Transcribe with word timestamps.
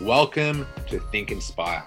Welcome 0.00 0.66
to 0.88 0.98
Think 0.98 1.30
Inspire. 1.30 1.84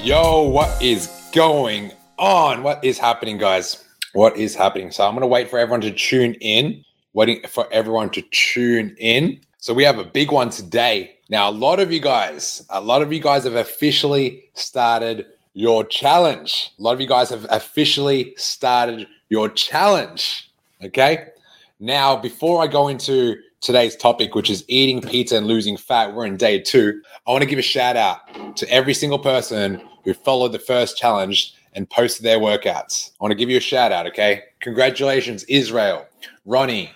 Yo, 0.00 0.48
what 0.48 0.80
is 0.80 1.10
going 1.34 1.90
on? 2.16 2.62
What 2.62 2.84
is 2.84 2.98
happening, 2.98 3.36
guys? 3.36 3.84
What 4.12 4.36
is 4.36 4.54
happening? 4.54 4.92
So, 4.92 5.04
I'm 5.04 5.14
going 5.14 5.22
to 5.22 5.26
wait 5.26 5.50
for 5.50 5.58
everyone 5.58 5.80
to 5.80 5.90
tune 5.90 6.34
in, 6.34 6.84
waiting 7.14 7.42
for 7.48 7.66
everyone 7.72 8.10
to 8.10 8.22
tune 8.30 8.94
in. 9.00 9.40
So, 9.58 9.74
we 9.74 9.82
have 9.82 9.98
a 9.98 10.04
big 10.04 10.30
one 10.30 10.50
today. 10.50 11.16
Now, 11.30 11.50
a 11.50 11.52
lot 11.52 11.80
of 11.80 11.90
you 11.90 12.00
guys, 12.00 12.64
a 12.70 12.80
lot 12.80 13.02
of 13.02 13.12
you 13.12 13.20
guys 13.20 13.42
have 13.42 13.56
officially 13.56 14.44
started 14.54 15.26
your 15.52 15.82
challenge. 15.82 16.70
A 16.78 16.82
lot 16.82 16.92
of 16.92 17.00
you 17.00 17.08
guys 17.08 17.30
have 17.30 17.44
officially 17.50 18.34
started 18.36 19.08
your 19.30 19.48
challenge. 19.48 20.48
Okay. 20.80 21.30
Now, 21.80 22.16
before 22.16 22.62
I 22.62 22.68
go 22.68 22.86
into 22.86 23.36
today's 23.60 23.96
topic, 23.96 24.34
which 24.36 24.48
is 24.48 24.64
eating 24.68 25.00
pizza 25.00 25.36
and 25.36 25.46
losing 25.46 25.76
fat, 25.76 26.14
we're 26.14 26.24
in 26.24 26.36
day 26.36 26.60
two. 26.60 27.02
I 27.26 27.32
want 27.32 27.42
to 27.42 27.48
give 27.48 27.58
a 27.58 27.62
shout 27.62 27.96
out 27.96 28.56
to 28.56 28.70
every 28.70 28.94
single 28.94 29.18
person 29.18 29.82
who 30.04 30.14
followed 30.14 30.52
the 30.52 30.60
first 30.60 30.96
challenge 30.96 31.52
and 31.72 31.90
posted 31.90 32.24
their 32.24 32.38
workouts. 32.38 33.10
I 33.10 33.24
want 33.24 33.32
to 33.32 33.36
give 33.36 33.50
you 33.50 33.56
a 33.56 33.60
shout 33.60 33.90
out, 33.90 34.06
okay? 34.06 34.42
Congratulations, 34.60 35.42
Israel, 35.44 36.06
Ronnie, 36.46 36.92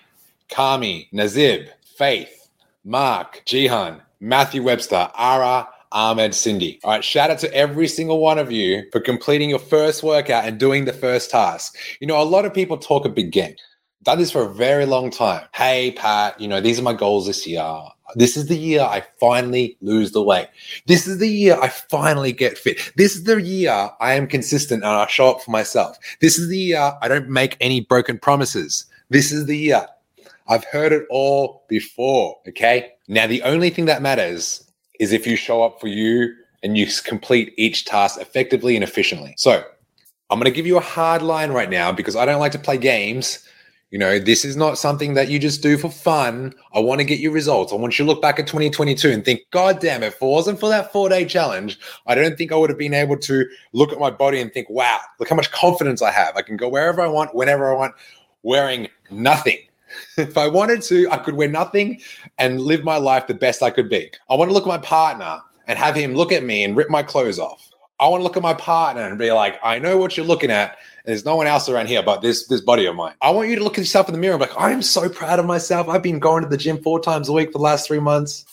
Kami, 0.49 1.09
Nazib, 1.13 1.69
Faith, 1.97 2.49
Mark, 2.85 3.43
Jihan, 3.47 4.01
Matthew 4.21 4.63
Webster, 4.63 5.11
Ara, 5.19 5.69
Ahmed, 5.91 6.35
Cindy. 6.35 6.79
All 6.85 6.93
right, 6.93 7.03
shout 7.03 7.31
out 7.31 7.41
to 7.41 7.53
every 7.53 7.89
single 7.89 8.21
one 8.21 8.39
of 8.39 8.53
you 8.53 8.85
for 8.93 9.01
completing 9.01 9.51
your 9.51 9.59
first 9.59 10.05
workout 10.05 10.45
and 10.45 10.61
doing 10.61 10.85
the 10.85 10.93
first 10.93 11.31
task. 11.31 11.77
You 11.99 12.07
know, 12.07 12.23
a 12.23 12.25
lot 12.25 12.45
of 12.45 12.55
people 12.55 12.77
talk 12.79 13.05
a 13.05 13.09
big 13.09 13.33
game 13.33 13.57
done 14.03 14.19
this 14.19 14.31
for 14.31 14.43
a 14.43 14.49
very 14.49 14.87
long 14.87 15.11
time. 15.11 15.47
Hey, 15.55 15.93
Pat, 15.93 16.41
you 16.41 16.49
know, 16.49 16.61
these 16.61 16.79
are 16.79 16.83
my 16.83 16.95
goals 16.95 17.27
this 17.27 17.47
year. 17.47 17.65
This 18.15 18.37
is 18.37 18.47
the 18.47 18.57
year 18.57 18.83
I 18.83 19.05
finally 19.21 19.77
lose 19.83 20.13
the 20.13 20.23
weight. 20.23 20.49
This 20.87 21.07
is 21.07 21.19
the 21.19 21.29
year 21.29 21.59
I 21.61 21.69
finally 21.69 22.33
get 22.33 22.57
fit. 22.57 22.93
This 22.97 23.17
is 23.17 23.25
the 23.25 23.43
year 23.43 23.91
I 24.01 24.15
am 24.15 24.27
consistent 24.27 24.83
and 24.83 24.93
I 24.93 25.07
show 25.09 25.29
up 25.29 25.43
for 25.43 25.51
myself. 25.51 25.99
This 26.21 26.39
is 26.39 26.49
the 26.49 26.57
year 26.57 26.93
I 27.03 27.09
don't 27.09 27.29
make 27.29 27.57
any 27.61 27.81
broken 27.81 28.19
promises. 28.19 28.87
This 29.11 29.31
is 29.31 29.47
the 29.47 29.59
year. 29.59 29.87
I've 30.47 30.65
heard 30.65 30.93
it 30.93 31.07
all 31.11 31.65
before. 31.69 32.39
Okay. 32.49 32.93
Now, 33.09 33.27
the 33.27 33.43
only 33.43 33.69
thing 33.69 33.85
that 33.87 34.01
matters 34.01 34.65
is 34.99 35.13
if 35.13 35.27
you 35.27 35.37
show 35.37 35.63
up 35.63 35.81
for 35.81 35.89
you 35.89 36.35
and 36.63 36.79
you 36.79 36.87
complete 37.05 37.53
each 37.59 37.85
task 37.85 38.19
effectively 38.21 38.75
and 38.75 38.83
efficiently. 38.83 39.35
So, 39.37 39.63
I'm 40.31 40.39
going 40.39 40.51
to 40.51 40.55
give 40.55 40.67
you 40.67 40.77
a 40.77 40.81
hard 40.81 41.23
line 41.23 41.53
right 41.53 41.71
now 41.71 41.91
because 41.91 42.17
I 42.17 42.27
don't 42.27 42.41
like 42.41 42.53
to 42.53 42.59
play 42.59 42.77
games 42.77 43.47
you 43.91 43.99
know, 43.99 44.19
this 44.19 44.45
is 44.45 44.55
not 44.55 44.77
something 44.77 45.15
that 45.15 45.29
you 45.29 45.39
just 45.39 45.63
do 45.63 45.79
for 45.79 45.91
fun. 45.91 46.55
I 46.75 46.79
want 46.79 47.01
to 47.01 47.07
get 47.07 47.21
you 47.21 47.31
results. 47.31 47.73
I 47.73 47.77
want 47.77 47.99
you 47.99 48.05
to 48.05 48.11
look 48.11 48.21
back 48.21 48.39
at 48.39 48.47
2022 48.47 49.11
and 49.11 49.25
think, 49.25 49.43
God 49.51 49.81
damn, 49.81 50.03
if 50.03 50.15
it 50.15 50.23
wasn't 50.23 50.61
for 50.61 50.69
that 50.69 50.93
four 50.93 51.09
day 51.09 51.25
challenge, 51.25 51.79
I 52.07 52.15
don't 52.15 52.37
think 52.37 52.53
I 52.53 52.57
would 52.57 52.69
have 52.69 52.79
been 52.79 52.93
able 52.93 53.17
to 53.19 53.47
look 53.73 53.91
at 53.91 53.99
my 53.99 54.11
body 54.11 54.41
and 54.41 54.53
think, 54.53 54.69
wow, 54.69 55.01
look 55.19 55.31
how 55.31 55.37
much 55.37 55.51
confidence 55.53 56.03
I 56.03 56.11
have. 56.11 56.37
I 56.37 56.43
can 56.43 56.59
go 56.59 56.69
wherever 56.69 57.01
I 57.01 57.07
want, 57.07 57.35
whenever 57.35 57.73
I 57.73 57.77
want, 57.77 57.95
wearing 58.43 58.89
nothing. 59.11 59.59
if 60.19 60.37
I 60.37 60.49
wanted 60.49 60.83
to, 60.83 61.11
I 61.11 61.17
could 61.17 61.35
wear 61.35 61.49
nothing 61.49 62.01
and 62.37 62.61
live 62.61 62.85
my 62.85 62.99
life 62.99 63.27
the 63.27 63.35
best 63.35 63.63
I 63.63 63.71
could 63.71 63.89
be. 63.89 64.11
I 64.29 64.35
want 64.35 64.51
to 64.51 64.53
look 64.53 64.65
at 64.65 64.69
my 64.69 64.79
partner 64.79 65.41
and 65.67 65.79
have 65.79 65.95
him 65.95 66.15
look 66.15 66.31
at 66.31 66.45
me 66.45 66.65
and 66.65 66.77
rip 66.77 66.91
my 66.91 67.03
clothes 67.03 67.39
off. 67.39 67.71
I 68.01 68.09
want 68.09 68.21
to 68.21 68.25
look 68.25 68.37
at 68.37 68.43
my 68.43 68.55
partner 68.55 69.03
and 69.03 69.19
be 69.19 69.33
like, 69.33 69.59
I 69.63 69.79
know 69.79 69.97
what 69.97 70.17
you're 70.17 70.27
looking 70.27 70.51
at 70.51 70.79
there's 71.09 71.25
no 71.25 71.37
one 71.37 71.47
else 71.47 71.71
around 71.71 71.87
here 71.87 72.03
but 72.03 72.21
this 72.21 72.47
this 72.49 72.61
body 72.61 72.85
of 72.85 72.95
mine. 72.95 73.15
I 73.23 73.31
want 73.31 73.49
you 73.49 73.57
to 73.57 73.65
look 73.65 73.79
at 73.79 73.79
yourself 73.79 74.09
in 74.09 74.13
the 74.13 74.21
mirror 74.21 74.35
and 74.35 74.43
be 74.43 74.47
like, 74.47 74.61
I 74.61 74.73
am 74.73 74.83
so 74.83 75.09
proud 75.09 75.39
of 75.39 75.47
myself. 75.47 75.89
I've 75.89 76.03
been 76.03 76.19
going 76.19 76.43
to 76.43 76.49
the 76.51 76.59
gym 76.59 76.83
four 76.83 77.01
times 77.01 77.31
a 77.31 77.33
week 77.33 77.49
for 77.51 77.59
the 77.59 77.65
last 77.65 77.87
three 77.87 77.99
months. 77.99 78.45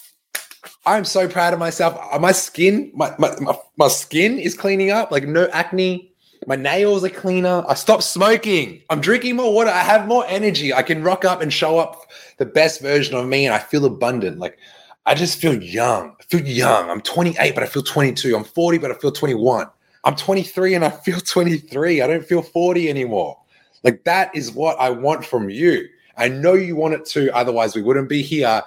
I'm 0.85 1.03
so 1.03 1.27
proud 1.27 1.51
of 1.51 1.59
myself. 1.59 1.99
Uh, 2.13 2.17
my 2.17 2.31
skin, 2.31 2.91
my, 2.95 3.13
my, 3.19 3.37
my, 3.41 3.57
my 3.75 3.89
skin 3.89 4.39
is 4.39 4.53
cleaning 4.53 4.89
up, 4.89 5.11
like 5.11 5.27
no 5.27 5.49
acne. 5.51 6.13
My 6.47 6.55
nails 6.55 7.03
are 7.03 7.09
cleaner. 7.09 7.65
I 7.67 7.73
stopped 7.73 8.03
smoking. 8.03 8.81
I'm 8.89 9.01
drinking 9.01 9.35
more 9.35 9.53
water. 9.53 9.71
I 9.71 9.81
have 9.81 10.07
more 10.07 10.25
energy. 10.27 10.73
I 10.73 10.81
can 10.81 11.03
rock 11.03 11.25
up 11.25 11.41
and 11.41 11.51
show 11.51 11.77
up 11.77 12.09
the 12.37 12.45
best 12.45 12.81
version 12.81 13.15
of 13.15 13.27
me 13.27 13.45
and 13.45 13.53
I 13.53 13.59
feel 13.59 13.83
abundant. 13.83 14.39
Like 14.39 14.57
I 15.05 15.13
just 15.13 15.39
feel 15.39 15.61
young. 15.61 16.15
I 16.19 16.23
feel 16.23 16.45
young. 16.45 16.89
I'm 16.89 17.01
28, 17.01 17.53
but 17.53 17.63
I 17.63 17.67
feel 17.67 17.83
22. 17.83 18.35
I'm 18.35 18.43
40, 18.43 18.77
but 18.79 18.91
I 18.91 18.95
feel 18.95 19.11
21. 19.11 19.67
I'm 20.03 20.15
23 20.15 20.75
and 20.75 20.85
I 20.85 20.89
feel 20.89 21.19
23. 21.25 22.01
I 22.01 22.07
don't 22.07 22.25
feel 22.25 22.41
40 22.41 22.89
anymore. 22.89 23.37
Like 23.83 24.03
that 24.05 24.35
is 24.35 24.51
what 24.51 24.79
I 24.79 24.89
want 24.89 25.25
from 25.25 25.49
you. 25.49 25.87
I 26.17 26.27
know 26.27 26.53
you 26.53 26.75
want 26.75 26.93
it 26.93 27.05
too. 27.05 27.29
Otherwise, 27.33 27.75
we 27.75 27.81
wouldn't 27.81 28.09
be 28.09 28.21
here 28.21 28.61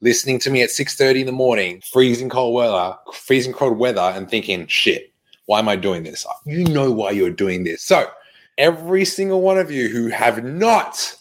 listening 0.00 0.38
to 0.40 0.50
me 0.50 0.62
at 0.62 0.70
6:30 0.70 1.20
in 1.20 1.26
the 1.26 1.32
morning, 1.32 1.82
freezing 1.92 2.28
cold 2.28 2.54
weather, 2.54 2.96
freezing 3.12 3.52
cold 3.52 3.78
weather, 3.78 4.00
and 4.00 4.28
thinking, 4.28 4.66
shit, 4.66 5.12
why 5.46 5.58
am 5.58 5.68
I 5.68 5.76
doing 5.76 6.02
this? 6.02 6.26
You 6.44 6.64
know 6.64 6.90
why 6.90 7.10
you're 7.12 7.30
doing 7.30 7.64
this. 7.64 7.82
So 7.82 8.08
every 8.58 9.04
single 9.04 9.40
one 9.40 9.58
of 9.58 9.70
you 9.70 9.88
who 9.88 10.08
have 10.08 10.42
not, 10.42 11.14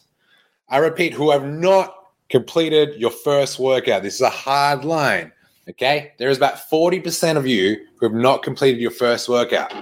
I 0.70 0.78
repeat, 0.78 1.14
who 1.14 1.30
have 1.32 1.46
not 1.46 1.96
completed 2.30 3.00
your 3.00 3.12
first 3.12 3.60
workout, 3.60 4.04
this 4.04 4.16
is 4.16 4.22
a 4.22 4.30
hard 4.30 4.86
line. 4.86 5.32
Okay. 5.70 6.14
There 6.18 6.30
is 6.30 6.38
about 6.38 6.70
40% 6.70 7.38
of 7.38 7.48
you 7.48 7.78
who 7.98 8.06
have 8.06 8.16
not 8.16 8.44
completed 8.44 8.80
your 8.80 8.92
first 8.92 9.28
workout. 9.28 9.74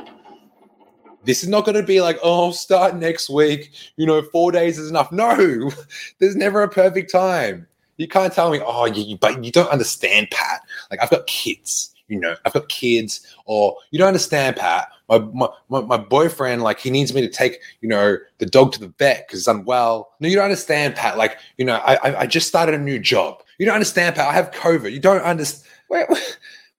This 1.25 1.43
is 1.43 1.49
not 1.49 1.65
going 1.65 1.75
to 1.75 1.83
be 1.83 2.01
like, 2.01 2.19
oh, 2.21 2.51
start 2.51 2.95
next 2.95 3.29
week. 3.29 3.71
You 3.95 4.05
know, 4.05 4.21
four 4.21 4.51
days 4.51 4.77
is 4.77 4.89
enough. 4.89 5.11
No, 5.11 5.71
there's 6.19 6.35
never 6.35 6.63
a 6.63 6.69
perfect 6.69 7.11
time. 7.11 7.67
You 7.97 8.07
can't 8.07 8.33
tell 8.33 8.49
me, 8.49 8.59
oh, 8.65 8.85
you, 8.85 9.03
you, 9.03 9.17
but 9.17 9.43
you 9.43 9.51
don't 9.51 9.69
understand, 9.69 10.29
Pat. 10.31 10.61
Like, 10.89 11.01
I've 11.01 11.11
got 11.11 11.27
kids, 11.27 11.93
you 12.07 12.19
know, 12.19 12.35
I've 12.43 12.53
got 12.53 12.67
kids, 12.67 13.35
or 13.45 13.77
you 13.91 13.99
don't 13.99 14.07
understand, 14.07 14.55
Pat. 14.55 14.89
My, 15.09 15.50
my, 15.69 15.81
my, 15.81 15.97
boyfriend, 15.97 16.64
like, 16.64 16.80
he 16.80 16.90
needs 16.90 17.14
me 17.14 17.22
to 17.22 17.28
take, 17.28 17.59
you 17.81 17.90
know, 17.90 18.18
the 18.38 18.46
dog 18.46 18.72
to 18.74 18.80
the 18.80 18.88
vet 18.97 19.28
because 19.28 19.40
it's 19.40 19.47
unwell. 19.47 20.14
No, 20.19 20.28
you 20.28 20.36
don't 20.36 20.46
understand, 20.46 20.96
Pat. 20.96 21.18
Like, 21.18 21.38
you 21.58 21.66
know, 21.66 21.75
I, 21.75 22.22
I 22.22 22.25
just 22.25 22.47
started 22.47 22.74
a 22.74 22.80
new 22.80 23.00
job. 23.00 23.44
You 23.59 23.66
don't 23.66 23.75
understand, 23.75 24.16
Pat. 24.16 24.28
I 24.28 24.34
have 24.34 24.52
COVID. 24.52 24.91
You 24.91 25.00
don't 25.00 25.22
understand 25.22 25.69
what 25.94 26.09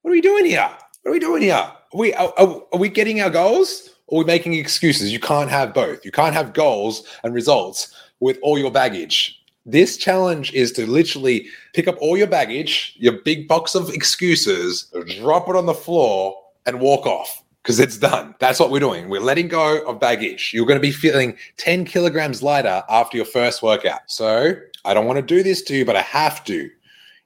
are 0.05 0.11
we 0.11 0.21
doing 0.21 0.45
here? 0.47 0.69
What 1.03 1.11
are 1.11 1.13
we 1.13 1.21
doing 1.21 1.43
here? 1.43 1.55
Are 1.55 1.77
we 1.95 2.13
are, 2.15 2.33
are 2.37 2.79
we 2.79 2.89
getting 2.89 3.21
our 3.21 3.31
goals 3.31 3.91
or 4.07 4.21
are 4.21 4.25
we 4.25 4.27
making 4.27 4.55
excuses? 4.55 5.13
You 5.13 5.21
can't 5.21 5.51
have 5.51 5.73
both. 5.73 6.05
You 6.05 6.11
can't 6.11 6.35
have 6.35 6.53
goals 6.53 7.07
and 7.23 7.33
results 7.35 7.95
with 8.21 8.39
all 8.43 8.59
your 8.59 8.71
baggage. 8.71 9.41
This 9.67 9.97
challenge 9.97 10.53
is 10.53 10.73
to 10.73 10.87
literally 10.87 11.47
pick 11.73 11.89
up 11.89 11.97
all 12.01 12.19
your 12.19 12.27
baggage, 12.27 12.95
your 12.97 13.15
big 13.23 13.49
box 13.49 13.75
of 13.75 13.89
excuses, 13.91 14.93
drop 15.21 15.49
it 15.49 15.57
on 15.57 15.67
the 15.67 15.75
floor, 15.75 16.39
and 16.67 16.81
walk 16.81 17.07
off 17.07 17.43
because 17.65 17.81
it's 17.81 17.97
done. 17.97 18.35
That's 18.41 18.61
what 18.61 18.71
we're 18.71 18.79
doing. 18.79 19.09
We're 19.09 19.23
letting 19.23 19.49
go 19.49 19.83
of 19.87 19.99
baggage. 19.99 20.53
You're 20.53 20.67
going 20.67 20.79
to 20.79 20.83
be 20.83 20.93
feeling 20.93 21.35
10 21.57 21.87
kilograms 21.87 22.43
lighter 22.43 22.83
after 22.91 23.17
your 23.17 23.25
first 23.25 23.63
workout. 23.63 24.01
So 24.05 24.55
I 24.85 24.93
don't 24.93 25.07
want 25.07 25.17
to 25.17 25.23
do 25.23 25.43
this 25.43 25.63
to 25.63 25.75
you, 25.75 25.87
but 25.87 25.97
I 25.97 26.03
have 26.03 26.45
to. 26.45 26.69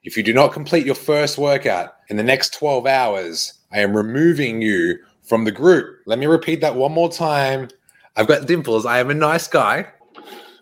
If 0.03 0.15
you 0.15 0.23
do 0.23 0.31
not 0.31 0.53
complete 0.53 0.85
your 0.85 0.95
first 0.95 1.37
workout 1.37 1.93
in 2.07 2.15
the 2.15 2.23
next 2.23 2.53
12 2.53 2.87
hours, 2.87 3.53
I 3.73 3.81
am 3.81 3.93
removing 3.93 4.61
you 4.61 4.97
from 5.23 5.43
the 5.43 5.51
group. 5.51 5.99
Let 6.05 6.19
me 6.19 6.25
repeat 6.25 6.61
that 6.61 6.75
one 6.75 6.93
more 6.93 7.11
time. 7.11 7.67
I've 8.15 8.27
got 8.27 8.47
dimples. 8.47 8.85
I 8.85 8.99
am 8.99 9.09
a 9.09 9.13
nice 9.13 9.47
guy, 9.49 9.87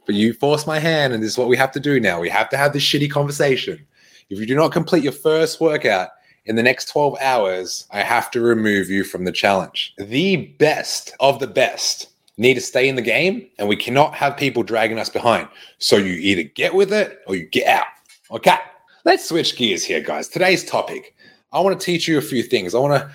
but 0.08 0.16
you 0.16 0.34
force 0.34 0.66
my 0.66 0.80
hand, 0.80 1.14
and 1.14 1.22
this 1.22 1.34
is 1.34 1.38
what 1.38 1.50
we 1.50 1.58
have 1.58 1.72
to 1.74 1.80
do 1.80 2.00
now. 2.00 2.20
We 2.20 2.30
have 2.30 2.50
to 2.50 2.58
have 2.58 2.74
this 2.74 2.84
shitty 2.84 3.12
conversation. 3.12 3.86
If 4.32 4.40
you 4.40 4.48
do 4.48 4.56
not 4.56 4.72
complete 4.72 5.04
your 5.04 5.14
first 5.14 5.62
workout 5.62 6.10
in 6.48 6.56
the 6.56 6.64
next 6.64 6.86
12 6.90 7.18
hours, 7.22 7.88
I 7.92 8.02
have 8.02 8.32
to 8.32 8.42
remove 8.42 8.90
you 8.90 9.04
from 9.04 9.26
the 9.26 9.32
challenge. 9.32 9.94
The 9.98 10.48
best 10.58 11.14
of 11.20 11.40
the 11.40 11.48
best 11.48 12.08
need 12.38 12.54
to 12.54 12.62
stay 12.62 12.88
in 12.88 12.96
the 12.96 13.02
game, 13.02 13.48
and 13.60 13.68
we 13.68 13.76
cannot 13.76 14.14
have 14.16 14.38
people 14.38 14.64
dragging 14.64 14.98
us 14.98 15.10
behind. 15.10 15.48
So 15.80 15.98
you 15.98 16.14
either 16.14 16.44
get 16.44 16.74
with 16.74 16.94
it 16.94 17.20
or 17.28 17.36
you 17.36 17.46
get 17.46 17.68
out. 17.68 17.86
Okay. 18.32 18.58
Let's 19.04 19.28
switch 19.28 19.56
gears 19.56 19.84
here, 19.84 20.02
guys. 20.02 20.28
Today's 20.28 20.64
topic. 20.64 21.16
I 21.52 21.60
want 21.60 21.80
to 21.80 21.86
teach 21.86 22.08
you 22.08 22.18
a 22.18 22.22
few 22.22 22.44
things. 22.44 22.76
I 22.76 22.80
want 22.80 23.02
to 23.02 23.12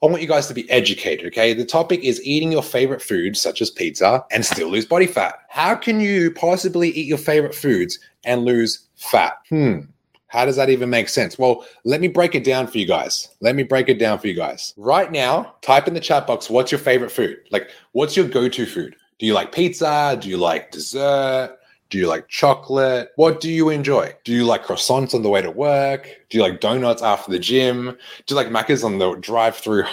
I 0.00 0.06
want 0.06 0.22
you 0.22 0.28
guys 0.28 0.46
to 0.46 0.54
be 0.54 0.70
educated, 0.70 1.26
okay? 1.26 1.52
The 1.54 1.64
topic 1.64 2.04
is 2.04 2.24
eating 2.24 2.52
your 2.52 2.62
favorite 2.62 3.02
foods, 3.02 3.40
such 3.40 3.60
as 3.60 3.68
pizza, 3.68 4.24
and 4.30 4.46
still 4.46 4.68
lose 4.68 4.86
body 4.86 5.08
fat. 5.08 5.40
How 5.48 5.74
can 5.74 5.98
you 5.98 6.30
possibly 6.30 6.90
eat 6.90 7.08
your 7.08 7.18
favorite 7.18 7.54
foods 7.54 7.98
and 8.22 8.44
lose 8.44 8.86
fat? 8.94 9.38
Hmm. 9.48 9.80
How 10.28 10.44
does 10.44 10.56
that 10.56 10.70
even 10.70 10.90
make 10.90 11.08
sense? 11.08 11.38
Well, 11.38 11.66
let 11.84 12.00
me 12.00 12.08
break 12.08 12.34
it 12.34 12.44
down 12.44 12.66
for 12.66 12.78
you 12.78 12.86
guys. 12.86 13.28
Let 13.40 13.54
me 13.54 13.62
break 13.62 13.88
it 13.88 13.98
down 13.98 14.18
for 14.18 14.28
you 14.28 14.34
guys. 14.34 14.74
Right 14.76 15.10
now, 15.10 15.54
type 15.62 15.88
in 15.88 15.94
the 15.94 16.00
chat 16.00 16.26
box 16.26 16.48
what's 16.48 16.70
your 16.70 16.78
favorite 16.78 17.10
food? 17.10 17.38
Like, 17.50 17.70
what's 17.92 18.16
your 18.16 18.28
go 18.28 18.48
to 18.48 18.66
food? 18.66 18.94
Do 19.18 19.26
you 19.26 19.34
like 19.34 19.52
pizza? 19.52 20.16
Do 20.20 20.28
you 20.28 20.36
like 20.36 20.70
dessert? 20.70 21.58
Do 21.90 21.96
you 21.96 22.06
like 22.06 22.28
chocolate? 22.28 23.12
What 23.16 23.40
do 23.40 23.50
you 23.50 23.70
enjoy? 23.70 24.14
Do 24.24 24.32
you 24.32 24.44
like 24.44 24.64
croissants 24.64 25.14
on 25.14 25.22
the 25.22 25.30
way 25.30 25.40
to 25.40 25.50
work? 25.50 26.08
Do 26.28 26.36
you 26.36 26.44
like 26.44 26.60
donuts 26.60 27.02
after 27.02 27.30
the 27.32 27.38
gym? 27.38 27.96
Do 28.26 28.34
you 28.34 28.36
like 28.36 28.48
Macca's 28.48 28.84
on 28.84 28.98
the 28.98 29.14
drive 29.14 29.56
through? 29.56 29.84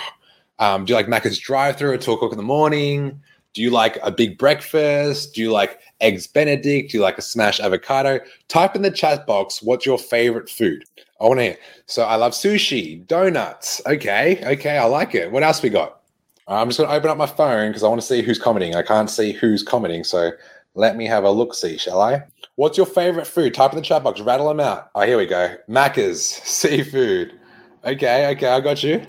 Um, 0.60 0.86
do 0.86 0.92
you 0.92 0.96
like 0.96 1.08
Macca's 1.08 1.40
drive 1.40 1.78
through 1.78 1.94
at 1.94 2.02
two 2.02 2.12
o'clock 2.12 2.32
in 2.32 2.38
the 2.38 2.44
morning? 2.44 3.22
Do 3.56 3.62
you 3.62 3.72
like 3.72 3.98
a 4.04 4.12
big 4.12 4.38
breakfast? 4.38 5.34
Do 5.34 5.42
you 5.42 5.50
like 5.50 5.80
eggs 6.02 6.28
Benedict? 6.28 6.92
Do 6.92 6.98
you 6.98 7.04
like 7.04 7.18
a 7.18 7.22
smashed 7.22 7.62
avocado? 7.62 8.20
Type 8.50 8.76
in 8.76 8.82
the 8.82 8.92
chat 8.92 9.26
box 9.26 9.64
what's 9.64 9.86
your 9.86 9.98
favorite 9.98 10.50
food. 10.50 10.84
I 11.22 11.24
want 11.24 11.40
to 11.40 11.44
hear. 11.44 11.58
So 11.86 12.04
I 12.04 12.16
love 12.16 12.34
sushi, 12.34 13.08
donuts. 13.08 13.82
Okay, 13.88 14.42
okay, 14.46 14.78
I 14.78 14.84
like 14.84 15.16
it. 15.16 15.32
What 15.32 15.44
else 15.44 15.64
we 15.64 15.70
got? 15.70 16.02
I'm 16.50 16.68
just 16.68 16.78
going 16.78 16.90
to 16.90 16.96
open 16.96 17.10
up 17.10 17.18
my 17.18 17.26
phone 17.26 17.70
because 17.70 17.82
I 17.82 17.88
want 17.88 18.02
to 18.02 18.06
see 18.06 18.22
who's 18.22 18.38
commenting. 18.38 18.76
I 18.76 18.84
can't 18.84 19.10
see 19.10 19.32
who's 19.32 19.64
commenting, 19.64 20.04
so 20.04 20.32
let 20.76 20.98
me 20.98 21.08
have 21.08 21.24
a 21.24 21.32
look 21.32 21.54
see, 21.54 21.78
shall 21.78 22.02
I? 22.02 22.24
What's 22.56 22.76
your 22.76 22.86
favorite 22.86 23.26
food? 23.26 23.54
Type 23.54 23.72
in 23.72 23.78
the 23.78 23.82
chat 23.82 24.04
box, 24.04 24.20
rattle 24.20 24.50
them 24.50 24.60
out. 24.60 24.92
Oh, 24.96 25.02
here 25.02 25.18
we 25.18 25.28
go. 25.28 25.56
Macca's, 25.70 26.26
seafood. 26.44 27.40
Okay, 27.86 28.28
okay, 28.32 28.48
I 28.50 28.60
got 28.60 28.84
you. 28.84 29.08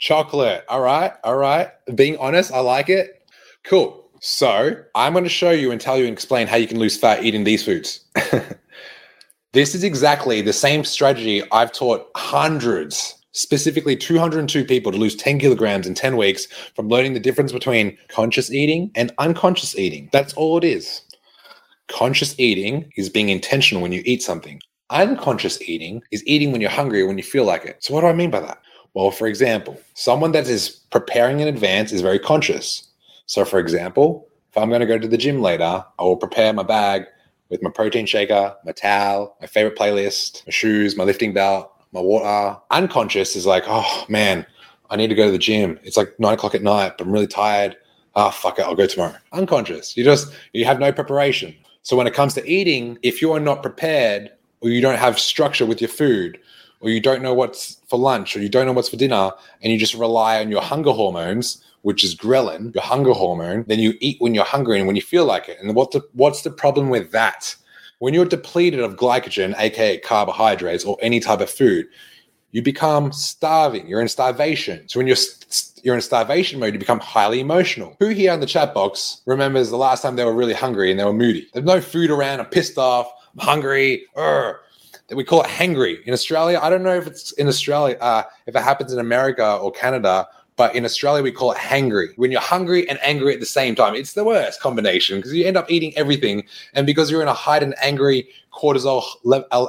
Chocolate. 0.00 0.64
All 0.68 0.80
right, 0.80 1.12
all 1.22 1.36
right. 1.36 1.68
Being 1.94 2.16
honest, 2.18 2.52
I 2.52 2.58
like 2.58 2.88
it. 2.88 3.17
Cool. 3.64 4.04
So 4.20 4.76
I'm 4.94 5.12
going 5.12 5.24
to 5.24 5.30
show 5.30 5.50
you 5.50 5.70
and 5.70 5.80
tell 5.80 5.96
you 5.96 6.04
and 6.04 6.12
explain 6.12 6.46
how 6.46 6.56
you 6.56 6.66
can 6.66 6.78
lose 6.78 6.96
fat 6.96 7.24
eating 7.24 7.44
these 7.44 7.64
foods. 7.64 8.04
this 9.52 9.74
is 9.74 9.84
exactly 9.84 10.42
the 10.42 10.52
same 10.52 10.84
strategy 10.84 11.42
I've 11.52 11.72
taught 11.72 12.10
hundreds 12.16 13.18
specifically 13.38 13.94
202 13.94 14.64
people 14.64 14.90
to 14.90 14.98
lose 14.98 15.14
10 15.14 15.38
kilograms 15.38 15.86
in 15.86 15.94
10 15.94 16.16
weeks 16.16 16.46
from 16.74 16.88
learning 16.88 17.14
the 17.14 17.20
difference 17.20 17.52
between 17.52 17.96
conscious 18.08 18.50
eating 18.50 18.90
and 18.96 19.12
unconscious 19.18 19.76
eating. 19.78 20.08
That's 20.12 20.34
all 20.34 20.58
it 20.58 20.64
is. 20.64 21.02
Conscious 21.88 22.38
eating 22.38 22.90
is 22.96 23.08
being 23.08 23.28
intentional 23.28 23.80
when 23.80 23.92
you 23.92 24.02
eat 24.04 24.22
something. 24.22 24.60
Unconscious 24.90 25.62
eating 25.62 26.02
is 26.10 26.26
eating 26.26 26.50
when 26.50 26.60
you're 26.60 26.70
hungry 26.70 27.02
or 27.02 27.06
when 27.06 27.18
you 27.18 27.24
feel 27.24 27.44
like 27.44 27.64
it. 27.64 27.82
So, 27.82 27.94
what 27.94 28.00
do 28.00 28.08
I 28.08 28.12
mean 28.12 28.30
by 28.30 28.40
that? 28.40 28.60
Well, 28.94 29.10
for 29.10 29.26
example, 29.26 29.78
someone 29.94 30.32
that 30.32 30.48
is 30.48 30.70
preparing 30.90 31.40
in 31.40 31.48
advance 31.48 31.92
is 31.92 32.00
very 32.00 32.18
conscious. 32.18 32.87
So, 33.28 33.44
for 33.44 33.58
example, 33.58 34.26
if 34.50 34.56
I'm 34.56 34.70
going 34.70 34.80
to 34.80 34.86
go 34.86 34.98
to 34.98 35.06
the 35.06 35.18
gym 35.18 35.42
later, 35.42 35.84
I 35.98 36.02
will 36.02 36.16
prepare 36.16 36.52
my 36.54 36.62
bag 36.62 37.04
with 37.50 37.62
my 37.62 37.70
protein 37.70 38.06
shaker, 38.06 38.56
my 38.64 38.72
towel, 38.72 39.36
my 39.40 39.46
favorite 39.46 39.76
playlist, 39.76 40.46
my 40.46 40.50
shoes, 40.50 40.96
my 40.96 41.04
lifting 41.04 41.34
belt, 41.34 41.70
my 41.92 42.00
water. 42.00 42.58
Unconscious 42.70 43.36
is 43.36 43.44
like, 43.44 43.64
oh 43.66 44.06
man, 44.08 44.46
I 44.88 44.96
need 44.96 45.08
to 45.08 45.14
go 45.14 45.26
to 45.26 45.30
the 45.30 45.38
gym. 45.38 45.78
It's 45.82 45.96
like 45.98 46.18
nine 46.18 46.34
o'clock 46.34 46.54
at 46.54 46.62
night, 46.62 46.94
but 46.96 47.06
I'm 47.06 47.12
really 47.12 47.26
tired. 47.26 47.76
Ah, 48.16 48.28
oh, 48.28 48.30
fuck 48.30 48.58
it, 48.58 48.62
I'll 48.62 48.74
go 48.74 48.86
tomorrow. 48.86 49.14
Unconscious. 49.32 49.94
You 49.94 50.04
just 50.04 50.32
you 50.54 50.64
have 50.64 50.80
no 50.80 50.90
preparation. 50.90 51.54
So 51.82 51.96
when 51.96 52.06
it 52.06 52.14
comes 52.14 52.32
to 52.34 52.46
eating, 52.50 52.98
if 53.02 53.20
you 53.20 53.30
are 53.32 53.40
not 53.40 53.62
prepared 53.62 54.30
or 54.62 54.70
you 54.70 54.80
don't 54.80 54.98
have 54.98 55.18
structure 55.18 55.66
with 55.66 55.82
your 55.82 55.88
food, 55.88 56.38
or 56.80 56.88
you 56.88 57.00
don't 57.00 57.22
know 57.22 57.34
what's 57.34 57.80
for 57.88 57.98
lunch, 57.98 58.36
or 58.36 58.40
you 58.40 58.48
don't 58.48 58.64
know 58.64 58.72
what's 58.72 58.88
for 58.88 58.96
dinner, 58.96 59.32
and 59.62 59.72
you 59.72 59.78
just 59.78 59.94
rely 59.94 60.40
on 60.40 60.50
your 60.50 60.62
hunger 60.62 60.92
hormones, 60.92 61.62
which 61.88 62.04
is 62.04 62.14
ghrelin, 62.14 62.74
your 62.74 62.84
hunger 62.84 63.14
hormone, 63.14 63.64
then 63.66 63.78
you 63.78 63.94
eat 64.00 64.20
when 64.20 64.34
you're 64.34 64.44
hungry 64.44 64.76
and 64.76 64.86
when 64.86 64.94
you 64.94 65.00
feel 65.00 65.24
like 65.24 65.48
it. 65.48 65.56
And 65.58 65.74
what's 65.74 65.94
the 65.94 66.02
what's 66.12 66.42
the 66.42 66.50
problem 66.50 66.90
with 66.90 67.12
that? 67.12 67.56
When 67.98 68.12
you're 68.12 68.26
depleted 68.26 68.80
of 68.80 68.96
glycogen, 68.96 69.58
aka 69.58 69.96
carbohydrates, 70.00 70.84
or 70.84 70.98
any 71.00 71.18
type 71.18 71.40
of 71.40 71.48
food, 71.48 71.86
you 72.50 72.60
become 72.60 73.10
starving. 73.10 73.88
You're 73.88 74.02
in 74.02 74.08
starvation. 74.08 74.86
So 74.86 75.00
when 75.00 75.06
you're 75.06 75.16
you're 75.82 75.94
in 75.94 76.02
starvation 76.02 76.60
mode, 76.60 76.74
you 76.74 76.78
become 76.78 77.00
highly 77.00 77.40
emotional. 77.40 77.96
Who 78.00 78.08
here 78.08 78.34
in 78.34 78.40
the 78.40 78.52
chat 78.54 78.74
box 78.74 79.22
remembers 79.24 79.70
the 79.70 79.78
last 79.78 80.02
time 80.02 80.16
they 80.16 80.26
were 80.26 80.34
really 80.34 80.52
hungry 80.52 80.90
and 80.90 81.00
they 81.00 81.04
were 81.04 81.14
moody? 81.14 81.48
There's 81.54 81.64
no 81.64 81.80
food 81.80 82.10
around. 82.10 82.40
I'm 82.40 82.50
pissed 82.50 82.76
off. 82.76 83.10
I'm 83.32 83.46
hungry. 83.46 84.04
Urgh. 84.14 84.56
We 85.16 85.24
call 85.24 85.40
it 85.40 85.48
hangry 85.48 86.02
in 86.04 86.12
Australia. 86.12 86.60
I 86.62 86.68
don't 86.68 86.82
know 86.82 86.96
if 86.96 87.06
it's 87.06 87.32
in 87.32 87.48
Australia, 87.48 87.96
uh, 88.02 88.24
if 88.46 88.54
it 88.54 88.62
happens 88.62 88.92
in 88.92 88.98
America 88.98 89.56
or 89.56 89.72
Canada, 89.72 90.28
but 90.58 90.74
in 90.74 90.84
Australia, 90.84 91.22
we 91.22 91.30
call 91.30 91.52
it 91.52 91.56
hangry. 91.56 92.08
When 92.16 92.32
you're 92.32 92.40
hungry 92.40 92.86
and 92.90 92.98
angry 93.00 93.32
at 93.32 93.38
the 93.38 93.46
same 93.46 93.76
time, 93.76 93.94
it's 93.94 94.14
the 94.14 94.24
worst 94.24 94.60
combination 94.60 95.18
because 95.18 95.32
you 95.32 95.46
end 95.46 95.56
up 95.56 95.70
eating 95.70 95.96
everything. 95.96 96.42
And 96.74 96.84
because 96.84 97.12
you're 97.12 97.22
in 97.22 97.28
a 97.28 97.32
heightened, 97.32 97.76
angry, 97.80 98.28
cortisol 98.52 99.04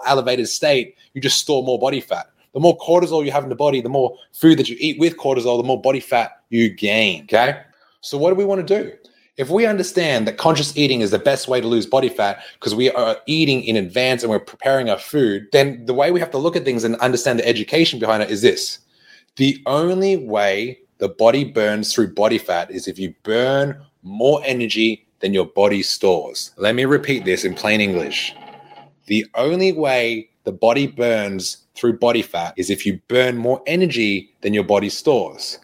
elevated 0.07 0.49
state, 0.49 0.95
you 1.13 1.21
just 1.21 1.37
store 1.37 1.63
more 1.63 1.77
body 1.77 2.01
fat. 2.01 2.31
The 2.55 2.59
more 2.59 2.75
cortisol 2.79 3.23
you 3.23 3.31
have 3.31 3.43
in 3.43 3.49
the 3.49 3.55
body, 3.55 3.81
the 3.81 3.87
more 3.87 4.17
food 4.33 4.57
that 4.57 4.67
you 4.67 4.77
eat 4.79 4.99
with 4.99 5.15
cortisol, 5.15 5.61
the 5.61 5.67
more 5.67 5.79
body 5.79 5.99
fat 5.99 6.41
you 6.49 6.71
gain. 6.71 7.25
Okay. 7.25 7.61
So, 8.01 8.17
what 8.17 8.31
do 8.31 8.35
we 8.35 8.45
want 8.45 8.67
to 8.67 8.83
do? 8.83 8.91
If 9.37 9.51
we 9.51 9.67
understand 9.67 10.27
that 10.27 10.37
conscious 10.37 10.75
eating 10.75 11.01
is 11.01 11.11
the 11.11 11.19
best 11.19 11.47
way 11.47 11.61
to 11.61 11.67
lose 11.67 11.85
body 11.85 12.09
fat 12.09 12.41
because 12.55 12.73
we 12.73 12.89
are 12.89 13.15
eating 13.27 13.63
in 13.63 13.75
advance 13.75 14.23
and 14.23 14.31
we're 14.31 14.39
preparing 14.39 14.89
our 14.89 14.97
food, 14.97 15.47
then 15.51 15.85
the 15.85 15.93
way 15.93 16.09
we 16.11 16.19
have 16.19 16.31
to 16.31 16.39
look 16.39 16.55
at 16.55 16.65
things 16.65 16.83
and 16.83 16.95
understand 16.95 17.37
the 17.37 17.47
education 17.47 17.99
behind 17.99 18.23
it 18.23 18.31
is 18.31 18.41
this 18.41 18.79
the 19.39 19.63
only 19.67 20.17
way 20.17 20.77
the 20.97 21.07
body 21.07 21.45
burns 21.45 21.93
through 21.93 22.13
body 22.13 22.37
fat 22.37 22.69
is 22.69 22.89
if 22.89 22.99
you 22.99 23.15
burn 23.23 23.81
more 24.03 24.41
energy 24.43 25.07
than 25.21 25.33
your 25.33 25.45
body 25.45 25.81
stores. 25.81 26.51
Let 26.57 26.75
me 26.75 26.83
repeat 26.83 27.23
this 27.23 27.45
in 27.45 27.53
plain 27.53 27.79
English. 27.79 28.35
The 29.05 29.25
only 29.35 29.71
way 29.71 30.29
the 30.43 30.51
body 30.51 30.87
burns 30.87 31.65
through 31.75 31.99
body 31.99 32.21
fat 32.21 32.53
is 32.57 32.69
if 32.69 32.85
you 32.85 32.99
burn 33.07 33.37
more 33.37 33.63
energy 33.65 34.29
than 34.41 34.53
your 34.53 34.65
body 34.65 34.89
stores. 34.89 35.57